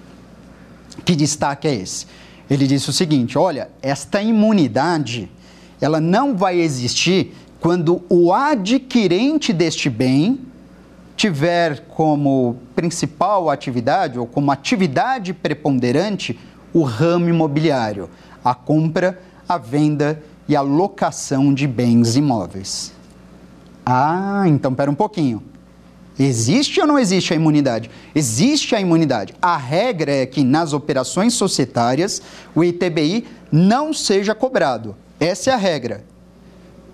[1.03, 2.05] Que destaque é esse?
[2.49, 5.29] Ele disse o seguinte, olha, esta imunidade,
[5.79, 10.39] ela não vai existir quando o adquirente deste bem
[11.15, 16.37] tiver como principal atividade ou como atividade preponderante
[16.73, 18.09] o ramo imobiliário,
[18.43, 22.91] a compra, a venda e a locação de bens imóveis.
[23.85, 25.41] Ah, então pera um pouquinho.
[26.17, 27.89] Existe ou não existe a imunidade?
[28.13, 29.33] Existe a imunidade.
[29.41, 32.21] A regra é que nas operações societárias
[32.53, 34.95] o ITBI não seja cobrado.
[35.19, 36.03] Essa é a regra.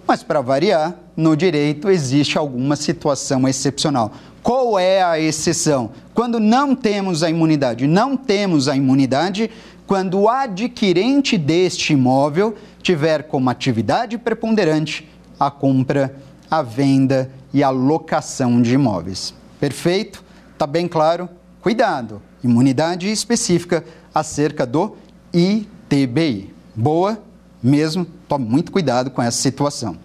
[0.08, 4.12] Mas, para variar, no direito existe alguma situação excepcional.
[4.41, 5.91] Qual é a exceção?
[6.13, 7.86] Quando não temos a imunidade.
[7.86, 9.51] Não temos a imunidade
[9.86, 16.15] quando o adquirente deste imóvel tiver como atividade preponderante a compra,
[16.49, 19.33] a venda e a locação de imóveis.
[19.59, 20.23] Perfeito?
[20.57, 21.29] Tá bem claro?
[21.62, 22.21] Cuidado!
[22.43, 23.83] Imunidade específica
[24.13, 24.95] acerca do
[25.33, 26.53] ITBI.
[26.75, 27.19] Boa
[27.62, 29.97] mesmo, tome muito cuidado com essa situação.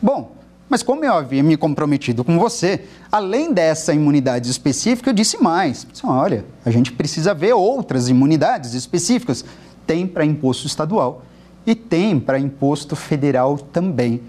[0.00, 0.32] Bom,
[0.68, 5.86] mas como eu havia me comprometido com você, além dessa imunidade específica, eu disse mais.
[6.02, 9.44] Olha, a gente precisa ver outras imunidades específicas.
[9.86, 11.22] Tem para imposto estadual
[11.66, 14.22] e tem para imposto federal também.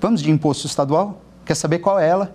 [0.00, 1.20] Vamos de imposto estadual?
[1.44, 2.34] Quer saber qual é ela?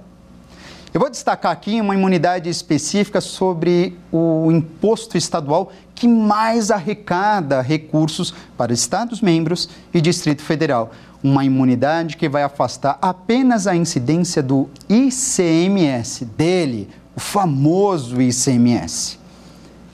[0.93, 8.33] Eu vou destacar aqui uma imunidade específica sobre o imposto estadual que mais arrecada recursos
[8.57, 10.91] para Estados-membros e Distrito Federal
[11.23, 19.17] uma imunidade que vai afastar apenas a incidência do ICMS, dele, o famoso ICMS.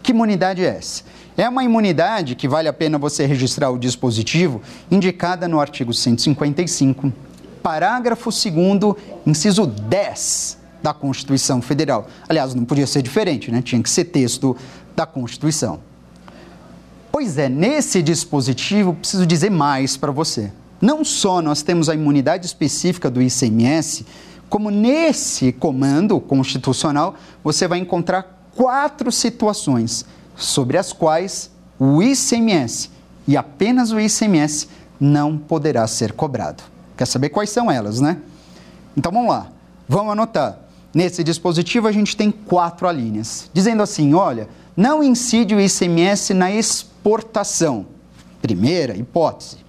[0.02, 1.04] Que imunidade é essa?
[1.38, 7.14] É uma imunidade que vale a pena você registrar o dispositivo, indicada no artigo 155,
[7.62, 8.96] parágrafo 2,
[9.26, 12.08] inciso 10 da Constituição Federal.
[12.28, 13.62] Aliás, não podia ser diferente, né?
[13.62, 14.56] Tinha que ser texto
[14.96, 15.80] da Constituição.
[17.12, 20.52] Pois é, nesse dispositivo, preciso dizer mais para você.
[20.82, 24.06] Não só nós temos a imunidade específica do ICMS,
[24.50, 32.90] como nesse comando constitucional você vai encontrar quatro situações sobre as quais o ICMS
[33.28, 34.68] e apenas o ICMS
[35.00, 36.64] não poderá ser cobrado.
[37.00, 38.18] Quer saber quais são elas, né?
[38.98, 39.50] Então vamos lá,
[39.88, 40.60] vamos anotar.
[40.94, 46.52] Nesse dispositivo a gente tem quatro alíneas, dizendo assim: olha, não incide o ICMS na
[46.52, 47.86] exportação.
[48.42, 49.60] Primeira hipótese.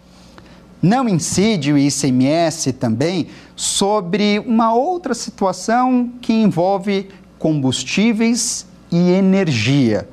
[0.82, 10.08] Não incide o ICMS também sobre uma outra situação que envolve combustíveis e energia.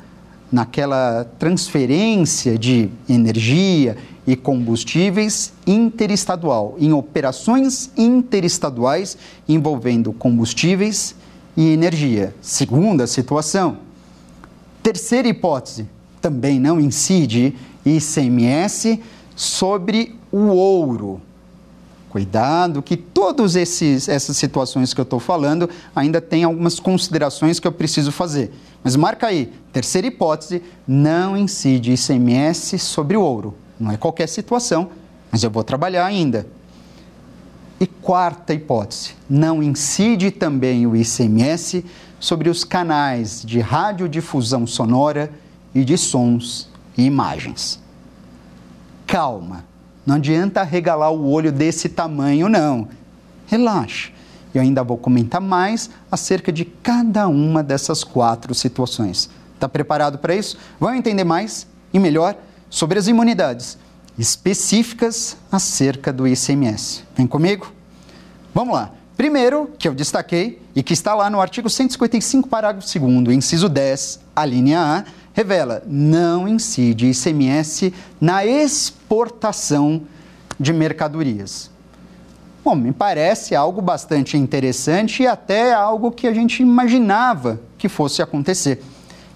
[0.51, 11.15] Naquela transferência de energia e combustíveis interestadual, em operações interestaduais envolvendo combustíveis
[11.55, 12.35] e energia.
[12.41, 13.77] Segunda situação.
[14.83, 15.87] Terceira hipótese,
[16.21, 19.01] também não incide ICMS
[19.33, 21.21] sobre o ouro.
[22.09, 27.71] Cuidado que todas essas situações que eu estou falando ainda tem algumas considerações que eu
[27.71, 28.51] preciso fazer.
[28.83, 33.55] Mas marca aí, terceira hipótese, não incide ICMS sobre o ouro.
[33.79, 34.89] Não é qualquer situação,
[35.31, 36.47] mas eu vou trabalhar ainda.
[37.79, 41.85] E quarta hipótese, não incide também o ICMS
[42.19, 45.31] sobre os canais de radiodifusão sonora
[45.75, 47.79] e de sons e imagens.
[49.05, 49.63] Calma,
[50.05, 52.87] não adianta regalar o olho desse tamanho, não.
[53.45, 54.11] Relaxa.
[54.53, 59.29] Eu ainda vou comentar mais acerca de cada uma dessas quatro situações.
[59.53, 60.57] Está preparado para isso?
[60.79, 62.35] Vamos entender mais e melhor
[62.69, 63.77] sobre as imunidades
[64.17, 67.03] específicas acerca do ICMS.
[67.15, 67.71] Vem comigo?
[68.53, 68.91] Vamos lá.
[69.15, 74.19] Primeiro, que eu destaquei e que está lá no artigo 155, parágrafo 2, inciso 10,
[74.35, 75.03] a linha A,
[75.33, 80.03] revela: não incide ICMS na exportação
[80.59, 81.71] de mercadorias.
[82.63, 88.21] Bom, me parece algo bastante interessante e até algo que a gente imaginava que fosse
[88.21, 88.83] acontecer.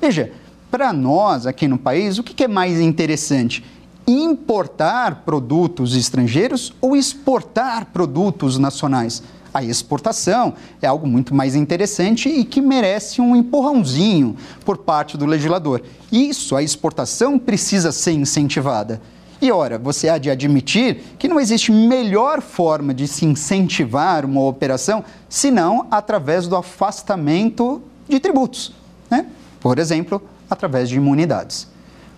[0.02, 0.32] Veja,
[0.72, 3.62] para nós aqui no país, o que é mais interessante?
[4.08, 9.22] Importar produtos estrangeiros ou exportar produtos nacionais?
[9.54, 15.26] A exportação é algo muito mais interessante e que merece um empurrãozinho por parte do
[15.26, 15.84] legislador.
[16.10, 19.02] Isso, a exportação precisa ser incentivada.
[19.42, 24.42] E ora, você há de admitir que não existe melhor forma de se incentivar uma
[24.42, 28.72] operação senão através do afastamento de tributos,
[29.10, 29.26] né?
[29.60, 30.22] Por exemplo,
[30.52, 31.68] através de imunidades.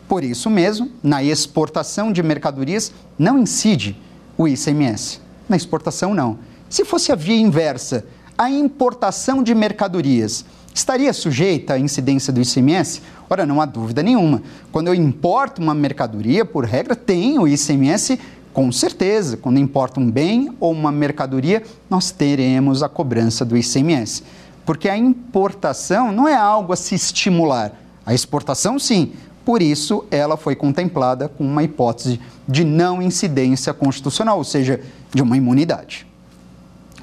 [0.08, 3.96] Por isso mesmo, na exportação de mercadorias não incide
[4.38, 5.20] o ICMS.
[5.48, 6.40] Na exportação, não.
[6.70, 8.06] Se fosse a via inversa,
[8.38, 10.44] a importação de mercadorias
[10.74, 13.02] estaria sujeita à incidência do ICMS?
[13.30, 14.42] Ora, não há dúvida nenhuma.
[14.72, 18.20] Quando eu importo uma mercadoria, por regra, tem o ICMS
[18.52, 19.38] com certeza.
[19.38, 24.24] Quando importa um bem ou uma mercadoria, nós teremos a cobrança do ICMS.
[24.66, 27.83] Porque a importação não é algo a se estimular.
[28.06, 29.14] A exportação, sim.
[29.46, 34.82] Por isso, ela foi contemplada com uma hipótese de não incidência constitucional, ou seja,
[35.14, 36.08] de uma imunidade.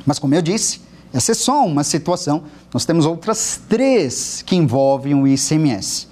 [0.06, 0.80] Mas, como eu disse,
[1.12, 2.44] essa é só uma situação.
[2.72, 6.08] Nós temos outras três que envolvem o ICMS.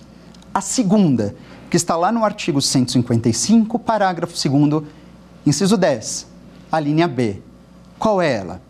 [0.53, 1.35] A segunda,
[1.71, 4.85] que está lá no artigo 155, parágrafo 2,
[5.47, 6.27] inciso 10,
[6.71, 7.41] a linha B.
[7.99, 8.63] Qual é ela?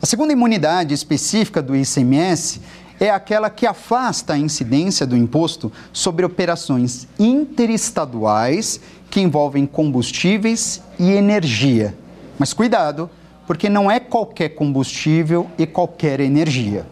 [0.00, 2.60] A segunda imunidade específica do ICMS
[2.98, 8.80] é aquela que afasta a incidência do imposto sobre operações interestaduais
[9.10, 11.96] que envolvem combustíveis e energia.
[12.38, 13.10] Mas cuidado,
[13.46, 16.86] porque não é qualquer combustível e qualquer energia.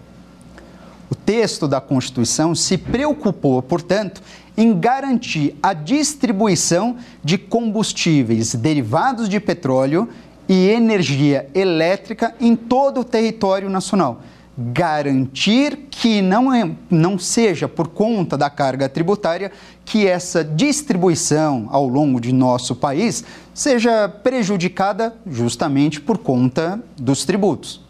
[1.10, 4.22] O texto da Constituição se preocupou, portanto,
[4.56, 10.08] em garantir a distribuição de combustíveis derivados de petróleo
[10.48, 14.20] e energia elétrica em todo o território nacional
[14.56, 19.50] garantir que não, é, não seja por conta da carga tributária
[19.84, 27.80] que essa distribuição ao longo de nosso país seja prejudicada justamente por conta dos tributos.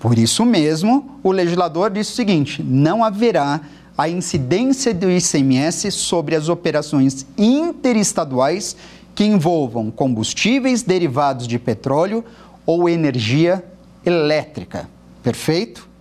[0.00, 3.60] Por isso mesmo, o legislador disse o seguinte: não haverá
[3.96, 8.74] a incidência do ICMS sobre as operações interestaduais
[9.14, 12.24] que envolvam combustíveis derivados de petróleo
[12.66, 13.64] ou energia
[14.04, 14.88] elétrica.
[15.22, 15.91] Perfeito?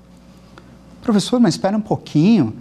[1.02, 2.54] Professor, mas espera um pouquinho.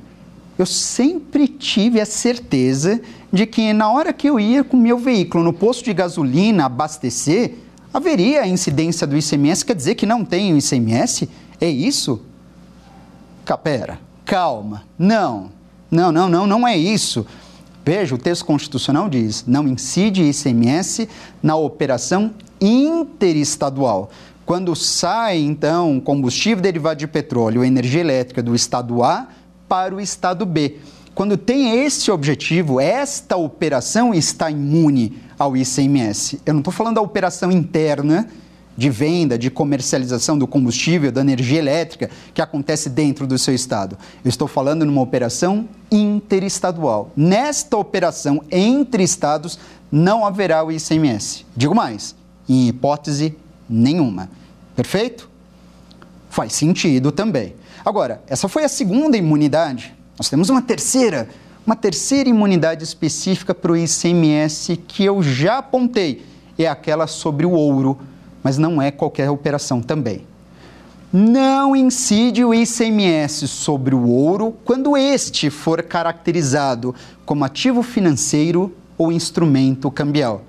[0.59, 3.01] Eu sempre tive a certeza
[3.33, 7.55] de que na hora que eu ia com meu veículo no posto de gasolina abastecer,
[7.93, 11.29] haveria a incidência do ICMS, quer dizer que não tem o ICMS?
[11.61, 12.23] É isso?
[13.45, 14.85] Capera, calma.
[14.99, 15.51] Não,
[15.91, 17.27] não, não, não, não é isso.
[17.85, 21.09] Veja, o texto constitucional diz: não incide ICMS
[21.43, 24.11] na operação interestadual.
[24.51, 29.29] Quando sai, então, combustível derivado de petróleo, energia elétrica do estado A
[29.69, 30.79] para o estado B.
[31.15, 36.41] Quando tem esse objetivo, esta operação está imune ao ICMS.
[36.45, 38.29] Eu não estou falando da operação interna
[38.77, 43.97] de venda, de comercialização do combustível, da energia elétrica que acontece dentro do seu estado.
[44.25, 47.13] Eu estou falando numa operação interestadual.
[47.17, 49.61] Nesta operação entre estados
[49.93, 51.47] não haverá o ICMS.
[51.57, 52.17] Digo mais,
[52.49, 53.37] em hipótese
[53.69, 54.40] nenhuma.
[54.81, 55.29] Perfeito?
[56.31, 57.55] Faz sentido também.
[57.85, 59.95] Agora, essa foi a segunda imunidade.
[60.19, 61.29] Nós temos uma terceira,
[61.67, 66.25] uma terceira imunidade específica para o ICMS que eu já apontei.
[66.59, 67.99] É aquela sobre o ouro,
[68.43, 70.27] mas não é qualquer operação também.
[71.13, 76.95] Não incide o ICMS sobre o ouro quando este for caracterizado
[77.27, 80.43] como ativo financeiro ou instrumento cambial.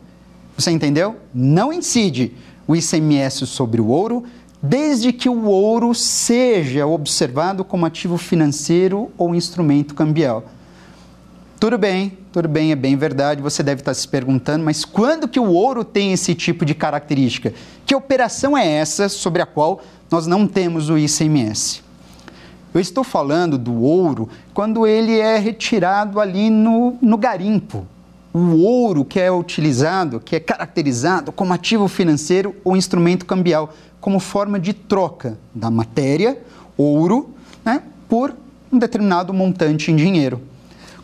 [0.57, 1.17] Você entendeu?
[1.33, 2.33] Não incide
[2.71, 4.23] o ICMS sobre o ouro,
[4.63, 10.45] desde que o ouro seja observado como ativo financeiro ou instrumento cambial.
[11.59, 15.39] Tudo bem, tudo bem, é bem verdade, você deve estar se perguntando, mas quando que
[15.39, 17.53] o ouro tem esse tipo de característica?
[17.85, 21.81] Que operação é essa sobre a qual nós não temos o ICMS?
[22.73, 27.85] Eu estou falando do ouro quando ele é retirado ali no, no garimpo,
[28.33, 34.19] o ouro que é utilizado, que é caracterizado como ativo financeiro ou instrumento cambial, como
[34.19, 36.41] forma de troca da matéria,
[36.77, 37.29] ouro,
[37.63, 38.33] né, por
[38.71, 40.41] um determinado montante em dinheiro.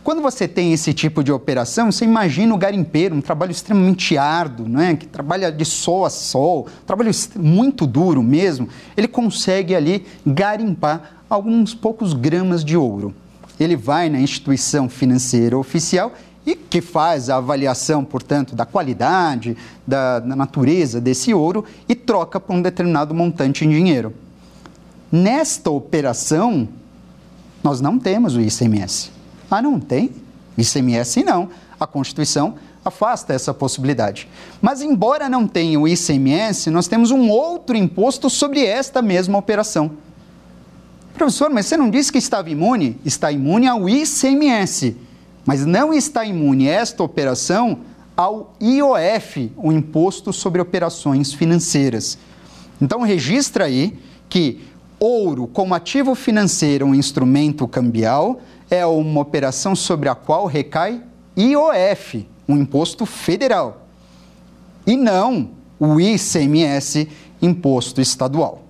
[0.03, 4.65] Quando você tem esse tipo de operação, você imagina o garimpeiro, um trabalho extremamente árduo,
[4.65, 11.23] né, que trabalha de sol a sol, trabalho muito duro mesmo, ele consegue ali garimpar
[11.29, 13.13] alguns poucos gramas de ouro.
[13.59, 16.13] Ele vai na instituição financeira oficial
[16.47, 22.39] e que faz a avaliação, portanto, da qualidade, da, da natureza desse ouro e troca
[22.39, 24.13] por um determinado montante em dinheiro.
[25.11, 26.69] Nesta operação,
[27.61, 29.11] nós não temos o ICMS.
[29.51, 30.09] Ah, não tem?
[30.57, 31.49] ICMS não.
[31.77, 34.29] A Constituição afasta essa possibilidade.
[34.61, 39.91] Mas, embora não tenha o ICMS, nós temos um outro imposto sobre esta mesma operação.
[41.13, 42.97] Professor, mas você não disse que estava imune?
[43.03, 45.06] Está imune ao ICMS
[45.47, 47.79] mas não está imune esta operação
[48.17, 52.17] ao IOF, o Imposto sobre Operações Financeiras.
[52.81, 54.59] Então, registra aí que
[54.99, 61.01] ouro como ativo financeiro, um instrumento cambial, é uma operação sobre a qual recai
[61.37, 63.87] IOF, um imposto federal,
[64.85, 67.07] e não o ICMS,
[67.41, 68.63] imposto estadual.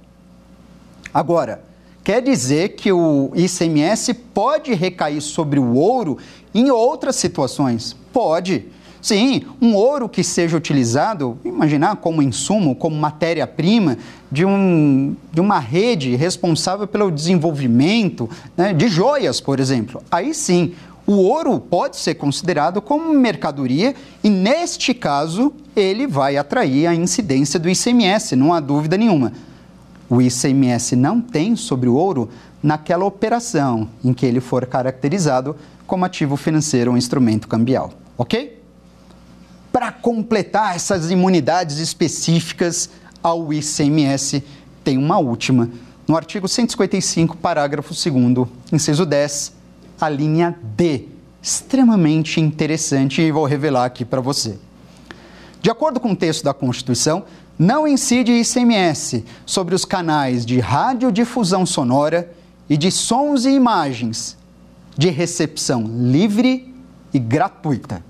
[1.12, 1.64] Agora,
[2.08, 6.18] quer dizer que o ICMS pode recair sobre o ouro
[6.56, 8.64] em outras situações, pode.
[9.02, 13.98] Sim, um ouro que seja utilizado, imaginar como insumo, como matéria-prima
[14.32, 20.02] de, um, de uma rede responsável pelo desenvolvimento né, de joias, por exemplo.
[20.10, 23.94] Aí sim, o ouro pode ser considerado como mercadoria
[24.24, 29.34] e, neste caso, ele vai atrair a incidência do ICMS, não há dúvida nenhuma.
[30.10, 32.30] O ICMS não tem sobre o ouro
[32.64, 35.56] naquela operação em que ele for caracterizado
[35.86, 38.62] como ativo financeiro ou instrumento cambial, ok?
[39.72, 42.90] Para completar essas imunidades específicas
[43.22, 44.44] ao ICMS,
[44.84, 45.70] tem uma última.
[46.08, 49.54] No artigo 155, parágrafo 2, inciso 10,
[50.00, 51.06] a linha D.
[51.42, 54.58] Extremamente interessante e vou revelar aqui para você.
[55.62, 57.26] De acordo com o texto da Constituição,
[57.58, 62.32] não incide ICMS sobre os canais de radiodifusão sonora
[62.70, 64.38] e de sons e imagens
[64.98, 66.74] de recepção livre
[67.14, 68.04] e gratuita.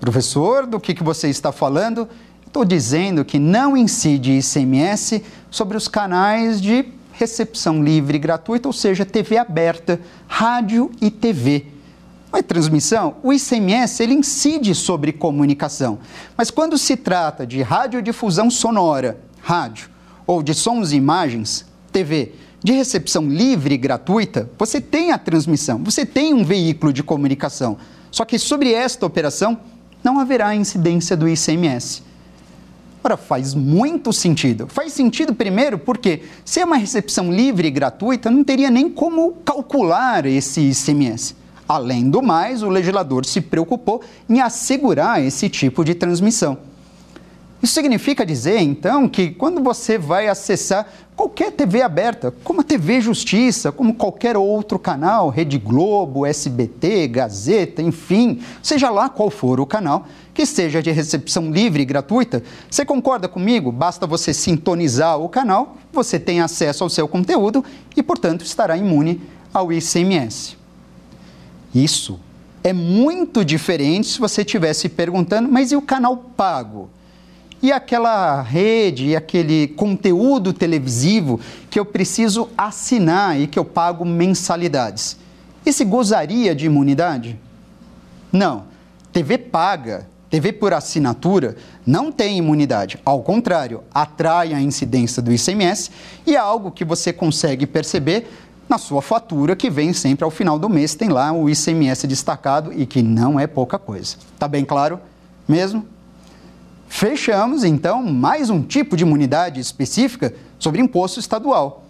[0.00, 2.08] Professor, do que, que você está falando?
[2.46, 8.72] Estou dizendo que não incide ICMS sobre os canais de recepção livre e gratuita, ou
[8.72, 11.66] seja, TV aberta, rádio e TV.
[12.30, 13.16] Não é transmissão?
[13.22, 15.98] O ICMS ele incide sobre comunicação.
[16.36, 19.88] Mas quando se trata de radiodifusão sonora, rádio,
[20.26, 25.82] ou de sons e imagens, TV, de recepção livre e gratuita, você tem a transmissão,
[25.82, 27.78] você tem um veículo de comunicação.
[28.10, 29.58] Só que sobre esta operação
[30.04, 32.02] não haverá incidência do ICMS.
[33.02, 34.66] Ora, faz muito sentido.
[34.66, 39.32] Faz sentido, primeiro, porque se é uma recepção livre e gratuita, não teria nem como
[39.44, 41.37] calcular esse ICMS.
[41.68, 46.56] Além do mais, o legislador se preocupou em assegurar esse tipo de transmissão.
[47.60, 53.00] Isso significa dizer, então, que quando você vai acessar qualquer TV aberta, como a TV
[53.00, 59.66] Justiça, como qualquer outro canal, Rede Globo, SBT, Gazeta, enfim, seja lá qual for o
[59.66, 63.72] canal, que seja de recepção livre e gratuita, você concorda comigo?
[63.72, 67.64] Basta você sintonizar o canal, você tem acesso ao seu conteúdo
[67.96, 69.20] e, portanto, estará imune
[69.52, 70.57] ao ICMS.
[71.82, 72.18] Isso
[72.64, 76.90] é muito diferente se você estivesse perguntando, mas e o canal pago?
[77.62, 84.04] E aquela rede e aquele conteúdo televisivo que eu preciso assinar e que eu pago
[84.04, 85.16] mensalidades.
[85.64, 87.38] Esse gozaria de imunidade?
[88.32, 88.64] Não.
[89.12, 91.56] TV paga, TV por assinatura,
[91.86, 92.98] não tem imunidade.
[93.04, 95.90] Ao contrário, atrai a incidência do ICMS
[96.26, 98.28] e é algo que você consegue perceber
[98.68, 102.72] na sua fatura, que vem sempre ao final do mês, tem lá o ICMS destacado
[102.72, 104.16] e que não é pouca coisa.
[104.38, 105.00] Tá bem claro
[105.46, 105.86] mesmo?
[106.88, 111.84] Fechamos, então, mais um tipo de imunidade específica sobre imposto estadual.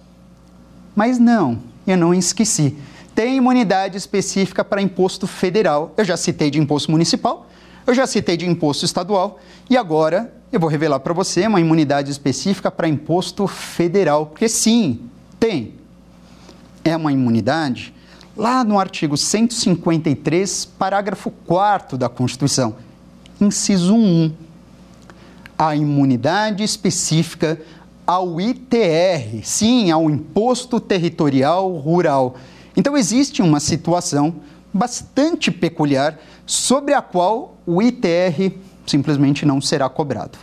[0.95, 2.77] Mas não, eu não esqueci.
[3.15, 5.93] Tem imunidade específica para imposto federal.
[5.97, 7.47] Eu já citei de imposto municipal,
[7.87, 12.11] eu já citei de imposto estadual e agora eu vou revelar para você uma imunidade
[12.11, 14.27] específica para imposto federal.
[14.27, 15.01] Porque sim,
[15.39, 15.75] tem.
[16.85, 17.95] É uma imunidade
[18.37, 22.77] lá no artigo 153, parágrafo 4 da Constituição,
[23.41, 24.33] inciso 1
[25.59, 27.61] a imunidade específica
[28.07, 32.37] ao ITR, sim, ao Imposto Territorial Rural.
[32.77, 34.37] Então, existe uma situação
[34.73, 36.17] bastante peculiar
[36.47, 38.53] sobre a qual o ITR
[38.87, 40.39] simplesmente não será cobrado.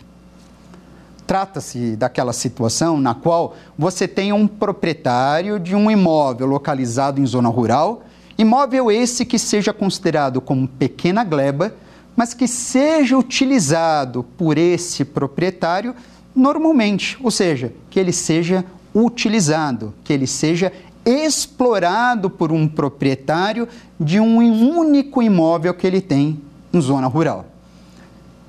[1.28, 7.50] Trata-se daquela situação na qual você tem um proprietário de um imóvel localizado em zona
[7.50, 8.04] rural,
[8.38, 11.74] imóvel esse que seja considerado como pequena gleba
[12.16, 15.94] mas que seja utilizado por esse proprietário
[16.36, 18.64] normalmente, ou seja, que ele seja
[18.94, 20.72] utilizado, que ele seja
[21.06, 23.68] explorado por um proprietário
[24.00, 24.38] de um
[24.80, 26.40] único imóvel que ele tem
[26.74, 27.46] em zona rural.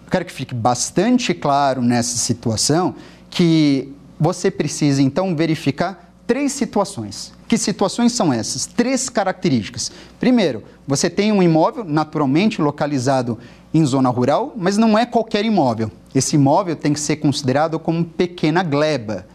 [0.07, 2.95] Eu quero que fique bastante claro nessa situação
[3.29, 7.33] que você precisa então verificar três situações.
[7.49, 8.67] Que situações são essas?
[8.67, 9.91] Três características.
[10.19, 13.37] Primeiro, você tem um imóvel naturalmente localizado
[13.75, 15.91] em zona rural, mas não é qualquer imóvel.
[16.15, 19.27] Esse imóvel tem que ser considerado como pequena gleba.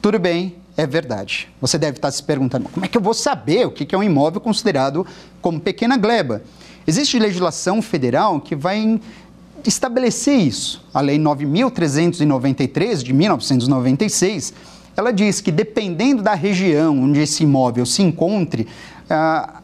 [0.00, 1.48] Tudo bem, é verdade.
[1.60, 4.04] Você deve estar se perguntando, como é que eu vou saber o que é um
[4.04, 5.04] imóvel considerado
[5.42, 6.42] como pequena gleba?
[6.86, 9.00] Existe legislação federal que vai
[9.68, 10.84] estabelecer isso.
[10.92, 14.54] A Lei 9.393 de 1996
[14.96, 18.66] ela diz que dependendo da região onde esse imóvel se encontre,
[19.08, 19.60] a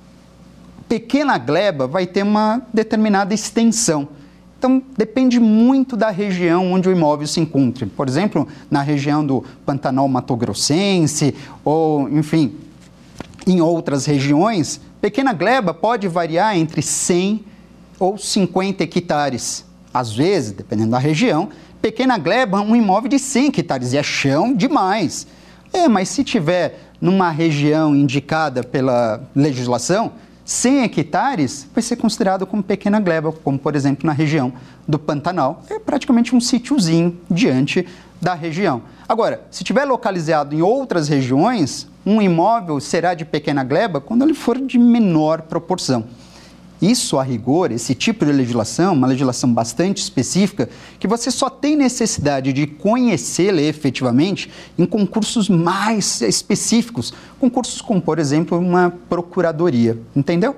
[0.89, 4.09] pequena gleba vai ter uma determinada extensão.
[4.59, 7.85] Então, depende muito da região onde o imóvel se encontre.
[7.85, 12.55] Por exemplo, na região do Pantanal Mato Grossense, ou, enfim,
[13.47, 17.45] em outras regiões, pequena gleba pode variar entre 100
[17.99, 19.67] ou 50 hectares.
[19.99, 21.49] Às vezes, dependendo da região,
[21.81, 25.27] pequena gleba, um imóvel de 100 hectares, e é chão demais.
[25.73, 30.13] É, mas se tiver numa região indicada pela legislação,
[30.45, 34.53] 100 hectares vai ser considerado como pequena gleba, como por exemplo na região
[34.87, 35.63] do Pantanal.
[35.71, 37.89] É praticamente um sítiozinho diante
[38.21, 38.83] da região.
[39.09, 44.35] Agora, se estiver localizado em outras regiões, um imóvel será de pequena gleba quando ele
[44.35, 46.05] for de menor proporção.
[46.81, 50.69] Isso, a rigor, esse tipo de legislação, uma legislação bastante específica,
[50.99, 58.19] que você só tem necessidade de conhecê-la efetivamente em concursos mais específicos, concursos como, por
[58.19, 59.99] exemplo, uma procuradoria.
[60.15, 60.57] Entendeu?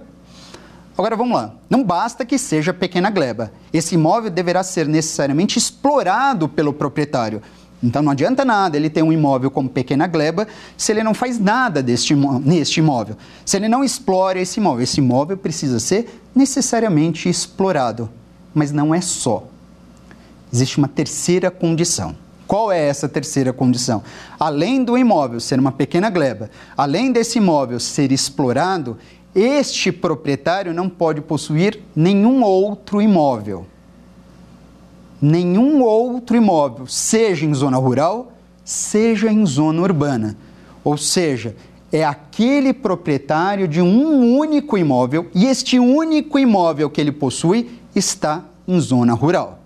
[0.96, 1.54] Agora vamos lá.
[1.70, 3.52] Não basta que seja pequena gleba.
[3.72, 7.40] Esse imóvel deverá ser necessariamente explorado pelo proprietário.
[7.83, 11.39] Então não adianta nada ele ter um imóvel como pequena gleba se ele não faz
[11.39, 13.16] nada deste, neste imóvel.
[13.45, 18.11] Se ele não explora esse imóvel, esse imóvel precisa ser necessariamente explorado.
[18.53, 19.47] Mas não é só.
[20.53, 22.16] Existe uma terceira condição.
[22.47, 24.03] Qual é essa terceira condição?
[24.41, 28.97] Além do imóvel ser uma pequena gleba, além desse imóvel ser explorado,
[29.35, 33.66] este proprietário não pode possuir nenhum outro imóvel
[35.20, 38.32] nenhum outro imóvel, seja em zona rural,
[38.64, 40.36] seja em zona urbana.
[40.84, 41.54] Ou seja,
[41.90, 48.44] é aquele proprietário de um único imóvel e este único imóvel que ele possui está
[48.66, 49.58] em zona rural.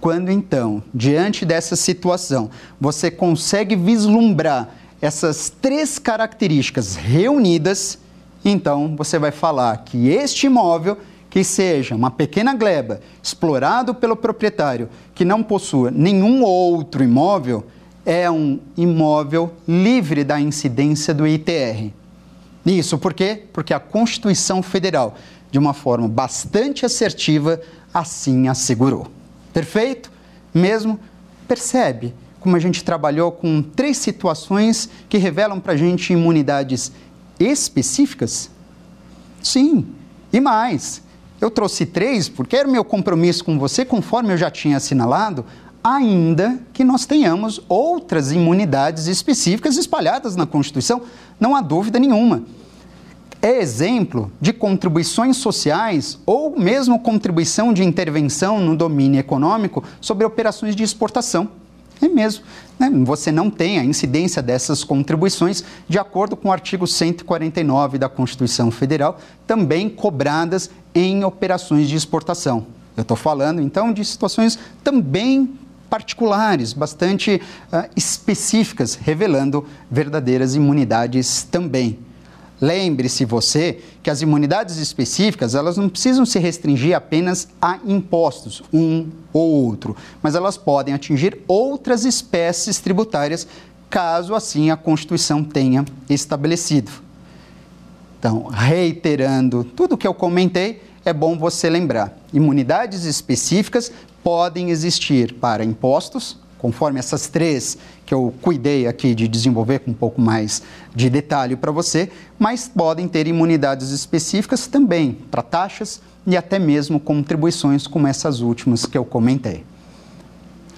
[0.00, 2.50] Quando então, diante dessa situação,
[2.80, 4.68] você consegue vislumbrar
[5.00, 7.98] essas três características reunidas,
[8.44, 10.98] então você vai falar que este imóvel
[11.36, 17.66] que seja uma pequena gleba explorado pelo proprietário que não possua nenhum outro imóvel,
[18.06, 21.90] é um imóvel livre da incidência do ITR.
[22.64, 23.42] Isso por quê?
[23.52, 25.14] Porque a Constituição Federal,
[25.50, 27.60] de uma forma bastante assertiva,
[27.92, 29.06] assim assegurou.
[29.52, 30.10] Perfeito?
[30.54, 30.98] Mesmo?
[31.46, 36.90] Percebe como a gente trabalhou com três situações que revelam para a gente imunidades
[37.38, 38.48] específicas?
[39.42, 39.86] Sim,
[40.32, 41.04] e mais.
[41.40, 45.44] Eu trouxe três porque era meu compromisso com você, conforme eu já tinha assinalado,
[45.84, 51.02] ainda que nós tenhamos outras imunidades específicas espalhadas na Constituição,
[51.38, 52.42] não há dúvida nenhuma.
[53.40, 60.74] É exemplo de contribuições sociais ou mesmo contribuição de intervenção no domínio econômico sobre operações
[60.74, 61.48] de exportação.
[62.00, 62.44] É mesmo.
[62.78, 62.90] Né?
[63.04, 68.70] Você não tem a incidência dessas contribuições de acordo com o artigo 149 da Constituição
[68.70, 72.66] Federal, também cobradas em operações de exportação.
[72.96, 77.40] Eu estou falando, então, de situações também particulares, bastante
[77.72, 81.98] uh, específicas, revelando verdadeiras imunidades também.
[82.60, 89.08] Lembre-se você que as imunidades específicas, elas não precisam se restringir apenas a impostos, um
[89.38, 93.46] outro, mas elas podem atingir outras espécies tributárias,
[93.90, 96.90] caso assim a Constituição tenha estabelecido.
[98.18, 103.92] Então, reiterando tudo o que eu comentei, é bom você lembrar: imunidades específicas
[104.24, 109.94] podem existir para impostos, conforme essas três que eu cuidei aqui de desenvolver com um
[109.94, 110.62] pouco mais
[110.94, 116.98] de detalhe para você, mas podem ter imunidades específicas também para taxas e até mesmo
[116.98, 119.64] contribuições como essas últimas que eu comentei.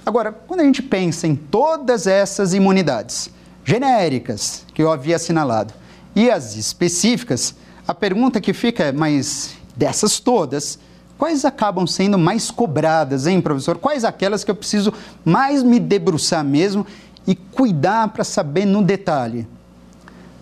[0.04, 3.30] Agora, quando a gente pensa em todas essas imunidades
[3.64, 5.74] genéricas que eu havia assinalado
[6.14, 7.54] e as específicas,
[7.86, 10.78] a pergunta que fica é: mas dessas todas,
[11.16, 13.78] quais acabam sendo mais cobradas, hein, professor?
[13.78, 14.92] Quais aquelas que eu preciso
[15.24, 16.86] mais me debruçar mesmo
[17.26, 19.46] e cuidar para saber no detalhe?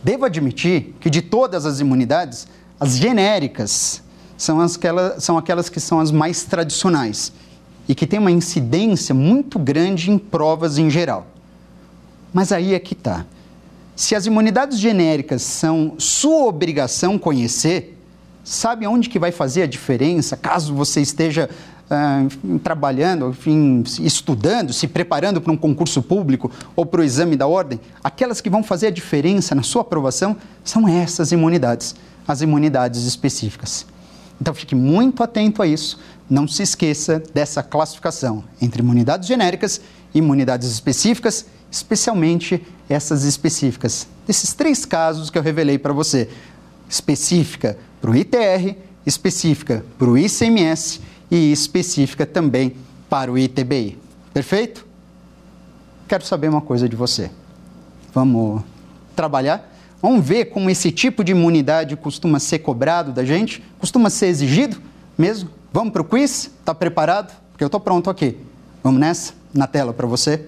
[0.03, 2.47] Devo admitir que de todas as imunidades,
[2.79, 4.03] as genéricas
[4.37, 4.78] são, as
[5.18, 7.32] são aquelas que são as mais tradicionais
[7.89, 11.26] e que têm uma incidência muito grande em provas em geral.
[12.32, 13.24] Mas aí é que está.
[13.95, 17.99] Se as imunidades genéricas são sua obrigação conhecer,
[18.45, 21.49] sabe onde que vai fazer a diferença caso você esteja
[21.91, 27.47] uh, trabalhando, enfim, estudando, se preparando para um concurso público ou para o exame da
[27.47, 27.80] ordem?
[28.05, 31.95] Aquelas que vão fazer a diferença na sua aprovação são essas imunidades,
[32.28, 33.87] as imunidades específicas.
[34.41, 35.99] Então fique muito atento a isso.
[36.28, 39.80] Não se esqueça dessa classificação entre imunidades genéricas
[40.14, 44.07] e imunidades específicas, especialmente essas específicas.
[44.26, 46.28] Desses três casos que eu revelei para você:
[46.89, 52.76] específica para o ITR, específica para o ICMS e específica também
[53.09, 53.99] para o ITBI.
[54.34, 54.87] Perfeito?
[56.09, 57.30] Quero saber uma coisa de você.
[58.12, 58.62] Vamos
[59.14, 59.76] trabalhar?
[60.01, 63.63] Vamos ver como esse tipo de imunidade costuma ser cobrado da gente?
[63.79, 64.81] Costuma ser exigido
[65.17, 65.51] mesmo?
[65.73, 66.51] Vamos para o quiz?
[66.61, 67.35] Está preparado?
[67.51, 68.37] Porque eu estou pronto aqui.
[68.83, 69.33] Vamos nessa?
[69.55, 70.47] Na tela para você.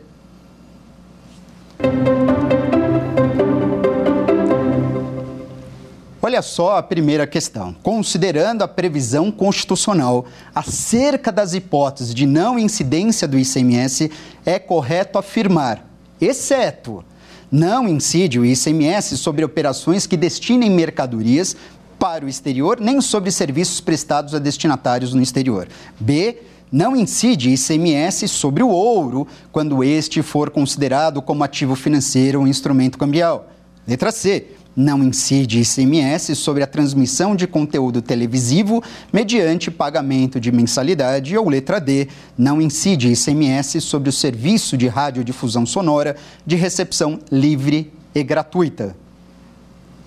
[6.20, 7.74] Olha só a primeira questão.
[7.82, 14.10] Considerando a previsão constitucional acerca das hipóteses de não incidência do ICMS,
[14.44, 15.86] é correto afirmar,
[16.20, 17.02] exceto
[17.50, 21.56] não incide o ICMS sobre operações que destinem mercadorias
[21.98, 25.68] para o exterior, nem sobre serviços prestados a destinatários no exterior.
[25.98, 26.38] B.
[26.70, 32.98] Não incide ICMS sobre o ouro quando este for considerado como ativo financeiro ou instrumento
[32.98, 33.50] cambial.
[33.86, 38.80] Letra C não incide ICMS sobre a transmissão de conteúdo televisivo
[39.12, 42.06] mediante pagamento de mensalidade, ou letra D,
[42.38, 46.14] não incide ICMS sobre o serviço de radiodifusão sonora
[46.46, 48.94] de recepção livre e gratuita.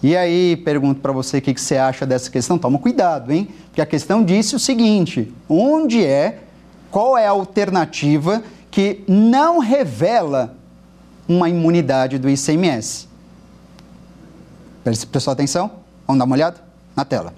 [0.01, 2.57] E aí, pergunto para você o que, que você acha dessa questão.
[2.57, 3.49] Toma cuidado, hein?
[3.65, 6.39] Porque a questão disse o seguinte: onde é,
[6.89, 8.41] qual é a alternativa
[8.71, 10.55] que não revela
[11.27, 13.10] uma imunidade do ICMS?
[14.83, 15.71] Prestou atenção?
[16.07, 16.57] Vamos dar uma olhada
[16.95, 17.33] na tela.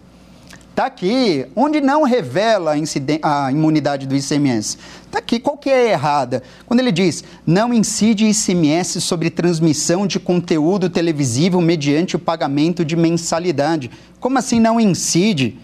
[0.74, 2.74] Está aqui, onde não revela
[3.22, 4.80] a, imunidade do ICMS.
[5.06, 6.42] Está aqui, qual que é a errada?
[6.66, 12.96] Quando ele diz, não incide ICMS sobre transmissão de conteúdo televisivo mediante o pagamento de
[12.96, 13.92] mensalidade.
[14.20, 15.60] Como assim não incide?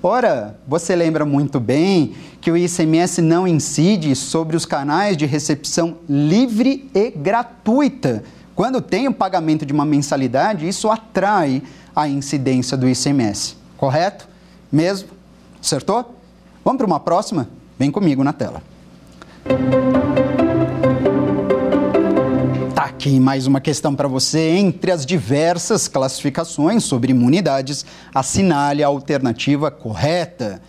[0.00, 5.96] Ora, você lembra muito bem que o ICMS não incide sobre os canais de recepção
[6.08, 8.22] livre e gratuita.
[8.54, 11.60] Quando tem o pagamento de uma mensalidade, isso atrai
[11.94, 14.28] a incidência do ICMS, correto?
[14.70, 15.08] Mesmo?
[15.60, 16.14] Acertou?
[16.64, 17.48] Vamos para uma próxima?
[17.76, 18.62] Vem comigo na tela.
[22.76, 24.50] Tá aqui mais uma questão para você.
[24.50, 27.84] Entre as diversas classificações sobre imunidades,
[28.14, 30.62] assinale a alternativa correta.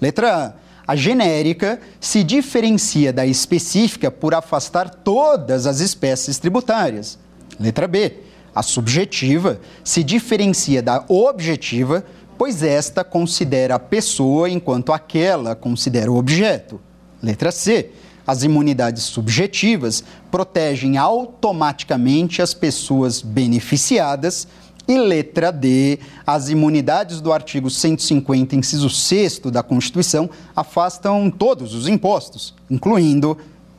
[0.00, 0.62] Letra A.
[0.92, 7.18] A genérica se diferencia da específica por afastar todas as espécies tributárias.
[7.58, 8.12] Letra B.
[8.54, 12.04] A subjetiva se diferencia da objetiva,
[12.36, 16.80] pois esta considera a pessoa enquanto aquela considera o objeto.
[17.22, 17.90] Letra C.
[18.26, 24.46] As imunidades subjetivas protegem automaticamente as pessoas beneficiadas.
[24.86, 31.86] E letra D, as imunidades do artigo 150, inciso 6 da Constituição, afastam todos os
[31.86, 33.38] impostos, incluindo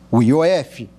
[0.10, 0.90] o IOF.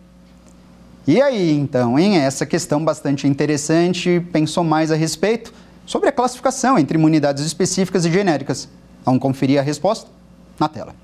[1.07, 5.53] E aí, então, em essa questão bastante interessante, pensou mais a respeito
[5.85, 8.69] sobre a classificação entre imunidades específicas e genéricas.
[9.05, 10.11] Vamos conferir a resposta
[10.59, 10.95] na tela.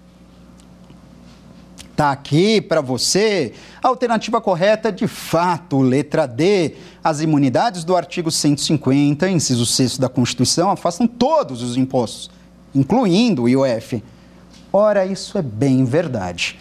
[1.91, 6.77] Está aqui para você a alternativa correta, de fato, letra D.
[7.05, 12.31] As imunidades do artigo 150, inciso 6 da Constituição, afastam todos os impostos,
[12.75, 14.03] incluindo o IOF.
[14.73, 16.59] Ora, isso é bem verdade.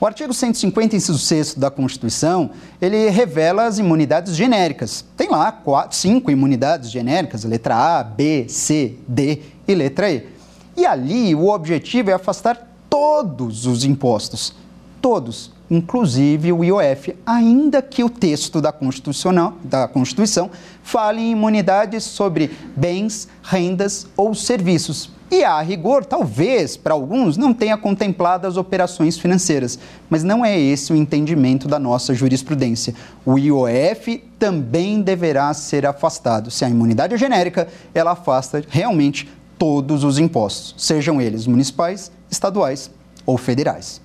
[0.00, 5.04] O artigo 150, inciso 6 da Constituição, ele revela as imunidades genéricas.
[5.14, 10.26] Tem lá quatro, cinco imunidades genéricas, letra A, B, C, D e letra E.
[10.74, 14.54] E ali o objetivo é afastar todos os impostos.
[15.02, 20.50] Todos, inclusive o IOF, ainda que o texto da, Constitucional, da Constituição
[20.82, 25.10] fale em imunidades sobre bens, rendas ou serviços.
[25.30, 29.78] E a rigor, talvez para alguns não tenha contemplado as operações financeiras,
[30.08, 32.94] mas não é esse o entendimento da nossa jurisprudência.
[33.24, 36.50] O IOF também deverá ser afastado.
[36.50, 42.90] Se a imunidade é genérica, ela afasta realmente todos os impostos, sejam eles municipais, estaduais
[43.24, 44.00] ou federais.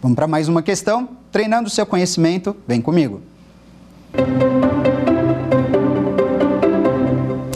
[0.00, 1.10] Vamos para mais uma questão?
[1.30, 3.20] Treinando seu conhecimento, vem comigo.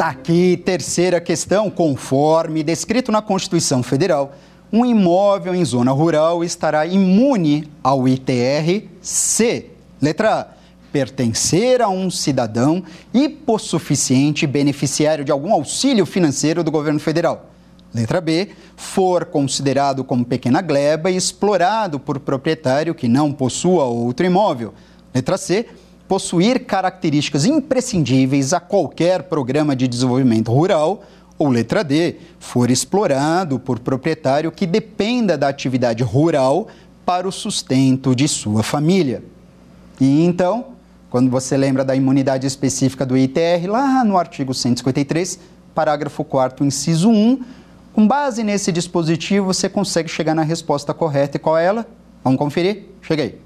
[0.04, 1.70] Tá aqui, terceira questão.
[1.70, 4.34] Conforme descrito na Constituição Federal,
[4.70, 9.70] um imóvel em zona rural estará imune ao ITR-C.
[10.02, 10.46] Letra A.
[10.92, 12.84] Pertencer a um cidadão
[13.14, 17.48] hipossuficiente beneficiário de algum auxílio financeiro do governo federal.
[17.94, 18.50] Letra B.
[18.76, 24.74] For considerado como pequena gleba e explorado por proprietário que não possua outro imóvel.
[25.14, 25.64] Letra C
[26.14, 31.02] possuir características imprescindíveis a qualquer programa de desenvolvimento rural,
[31.36, 36.68] ou letra D, for explorado por proprietário que dependa da atividade rural
[37.04, 39.24] para o sustento de sua família.
[40.00, 40.66] E então,
[41.10, 45.40] quando você lembra da imunidade específica do ITR, lá no artigo 153,
[45.74, 47.42] parágrafo 4 inciso 1,
[47.92, 51.38] com base nesse dispositivo, você consegue chegar na resposta correta.
[51.38, 51.84] E qual é ela?
[52.22, 52.84] Vamos conferir?
[53.02, 53.43] Cheguei.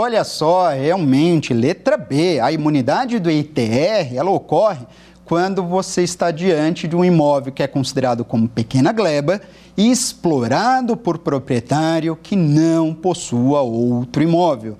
[0.00, 4.86] Olha só, realmente, letra B, a imunidade do ITR, ela ocorre
[5.24, 9.40] quando você está diante de um imóvel que é considerado como pequena gleba
[9.76, 14.78] e explorado por proprietário que não possua outro imóvel.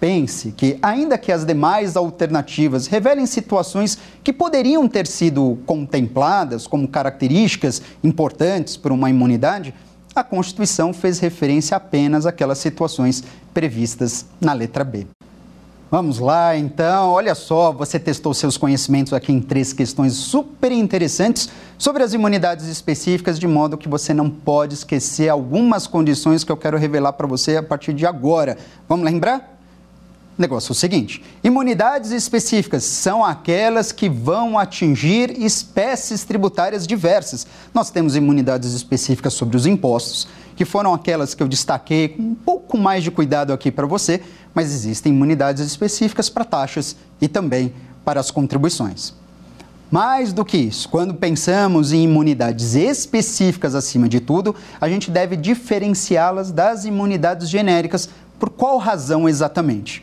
[0.00, 6.88] Pense que, ainda que as demais alternativas revelem situações que poderiam ter sido contempladas como
[6.88, 9.72] características importantes para uma imunidade,
[10.14, 15.06] a Constituição fez referência apenas àquelas situações previstas na letra B.
[15.90, 17.10] Vamos lá, então.
[17.10, 22.66] Olha só, você testou seus conhecimentos aqui em três questões super interessantes sobre as imunidades
[22.66, 27.26] específicas, de modo que você não pode esquecer algumas condições que eu quero revelar para
[27.26, 28.56] você a partir de agora.
[28.88, 29.61] Vamos lembrar?
[30.36, 37.46] Negócio é o seguinte: imunidades específicas são aquelas que vão atingir espécies tributárias diversas.
[37.74, 40.26] Nós temos imunidades específicas sobre os impostos,
[40.56, 44.22] que foram aquelas que eu destaquei com um pouco mais de cuidado aqui para você,
[44.54, 47.74] mas existem imunidades específicas para taxas e também
[48.04, 49.14] para as contribuições.
[49.90, 55.36] Mais do que isso, quando pensamos em imunidades específicas acima de tudo, a gente deve
[55.36, 58.08] diferenciá-las das imunidades genéricas.
[58.38, 60.02] Por qual razão exatamente?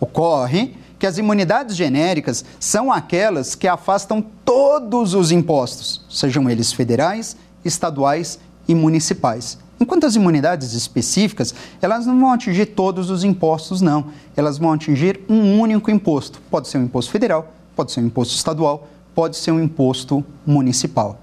[0.00, 7.36] Ocorre que as imunidades genéricas são aquelas que afastam todos os impostos, sejam eles federais,
[7.64, 9.58] estaduais e municipais.
[9.80, 14.06] Enquanto as imunidades específicas, elas não vão atingir todos os impostos, não.
[14.36, 16.38] Elas vão atingir um único imposto.
[16.50, 21.18] Pode ser um imposto federal, pode ser um imposto estadual, pode ser um imposto municipal.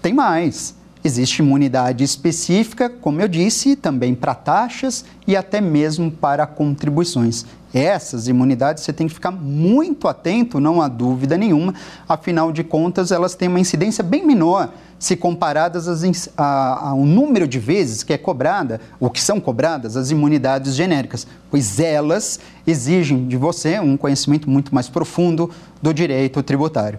[0.00, 0.77] Tem mais.
[1.04, 7.46] Existe imunidade específica, como eu disse, também para taxas e até mesmo para contribuições.
[7.72, 11.74] Essas imunidades você tem que ficar muito atento, não há dúvida nenhuma,
[12.08, 15.86] afinal de contas, elas têm uma incidência bem menor se comparadas
[16.36, 21.78] ao número de vezes que é cobrada, ou que são cobradas, as imunidades genéricas, pois
[21.78, 26.98] elas exigem de você um conhecimento muito mais profundo do direito tributário.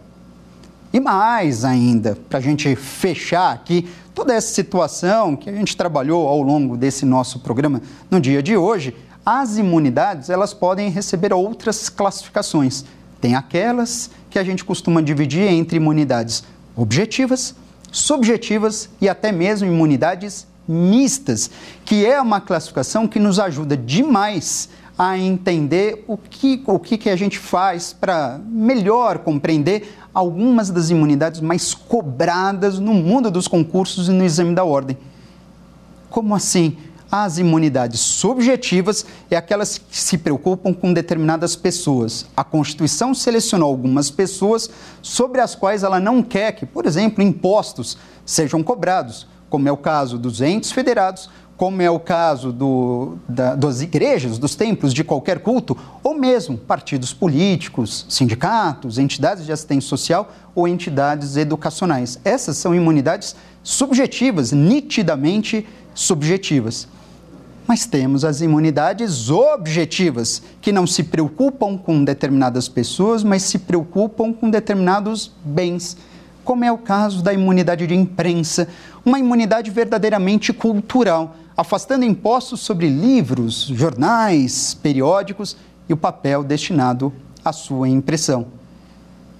[0.92, 6.28] E mais ainda, para a gente fechar aqui toda essa situação que a gente trabalhou
[6.28, 11.90] ao longo desse nosso programa no dia de hoje, as imunidades elas podem receber outras
[11.90, 12.84] classificações.
[13.22, 16.44] Tem aquelas que a gente costuma dividir entre imunidades
[16.76, 17.54] objetivas,
[17.92, 21.52] subjetivas e até mesmo imunidades mistas,
[21.86, 24.70] que é uma classificação que nos ajuda demais
[25.02, 30.89] a entender o que, o que, que a gente faz para melhor compreender algumas das
[30.89, 34.97] imunidades mais cobradas no mundo dos concursos e no exame da ordem.
[36.10, 36.76] Como assim?
[37.10, 42.26] As imunidades subjetivas é aquelas que se preocupam com determinadas pessoas.
[42.36, 44.70] A Constituição selecionou algumas pessoas
[45.02, 49.78] sobre as quais ela não quer que, por exemplo, impostos sejam cobrados, como é o
[49.78, 51.30] caso dos entes federados,
[51.60, 56.57] como é o caso do, da, das igrejas, dos templos de qualquer culto, ou mesmo
[56.57, 62.18] partidos políticos, sindicatos, entidades de assistência social ou entidades educacionais.
[62.24, 66.88] Essas são imunidades subjetivas, nitidamente subjetivas.
[67.68, 74.32] Mas temos as imunidades objetivas, que não se preocupam com determinadas pessoas, mas se preocupam
[74.32, 75.97] com determinados bens,
[76.50, 78.68] como é o caso da imunidade de imprensa,
[79.06, 85.56] uma imunidade verdadeiramente cultural, afastando impostos sobre livros, jornais, periódicos
[85.88, 87.14] e o papel destinado
[87.45, 88.47] à sua impressão.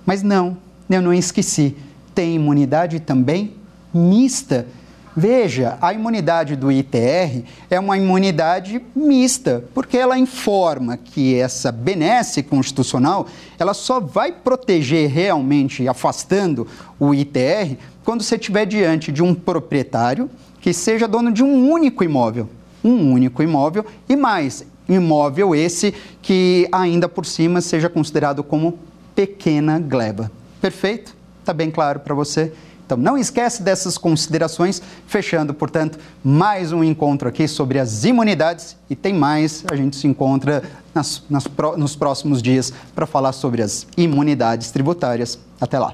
[0.06, 0.56] Mas não,
[0.88, 1.76] eu não esqueci,
[2.14, 3.56] tem imunidade também
[3.92, 4.68] mista
[5.16, 12.44] Veja, a imunidade do ITR é uma imunidade mista, porque ela informa que essa benesse
[12.44, 16.68] constitucional, ela só vai proteger realmente, afastando
[17.00, 20.30] o ITR, quando você estiver diante de um proprietário
[20.62, 22.48] que seja dono de um único imóvel.
[22.84, 28.78] Um único imóvel e mais, imóvel esse que ainda por cima seja considerado como
[29.16, 30.32] pequena gleba.
[30.62, 31.16] Perfeito?
[31.40, 32.54] Está bem claro para você?
[32.90, 34.82] Então, não esquece dessas considerações.
[35.06, 39.64] Fechando, portanto, mais um encontro aqui sobre as imunidades e tem mais.
[39.72, 41.44] A gente se encontra nas, nas,
[41.78, 45.38] nos próximos dias para falar sobre as imunidades tributárias.
[45.62, 45.94] Até lá